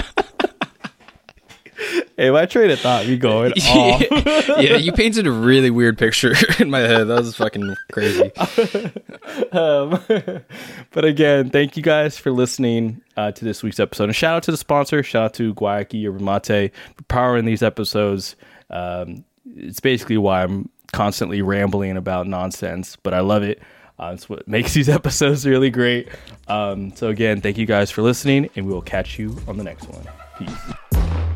[2.16, 4.02] hey, my train of thought be going off.
[4.60, 7.04] yeah, you painted a really weird picture in my head.
[7.04, 8.32] That was fucking crazy.
[9.52, 10.00] Um,
[10.90, 14.04] but again, thank you guys for listening uh, to this week's episode.
[14.04, 15.02] And shout out to the sponsor.
[15.02, 18.36] Shout out to Guayaki Mate for powering these episodes.
[18.70, 19.24] Um,
[19.56, 23.60] it's basically why I'm constantly rambling about nonsense, but I love it.
[23.98, 26.08] Uh, it's what makes these episodes really great.
[26.48, 29.64] Um, so again, thank you guys for listening, and we will catch you on the
[29.64, 30.06] next one.
[30.38, 31.31] Peace.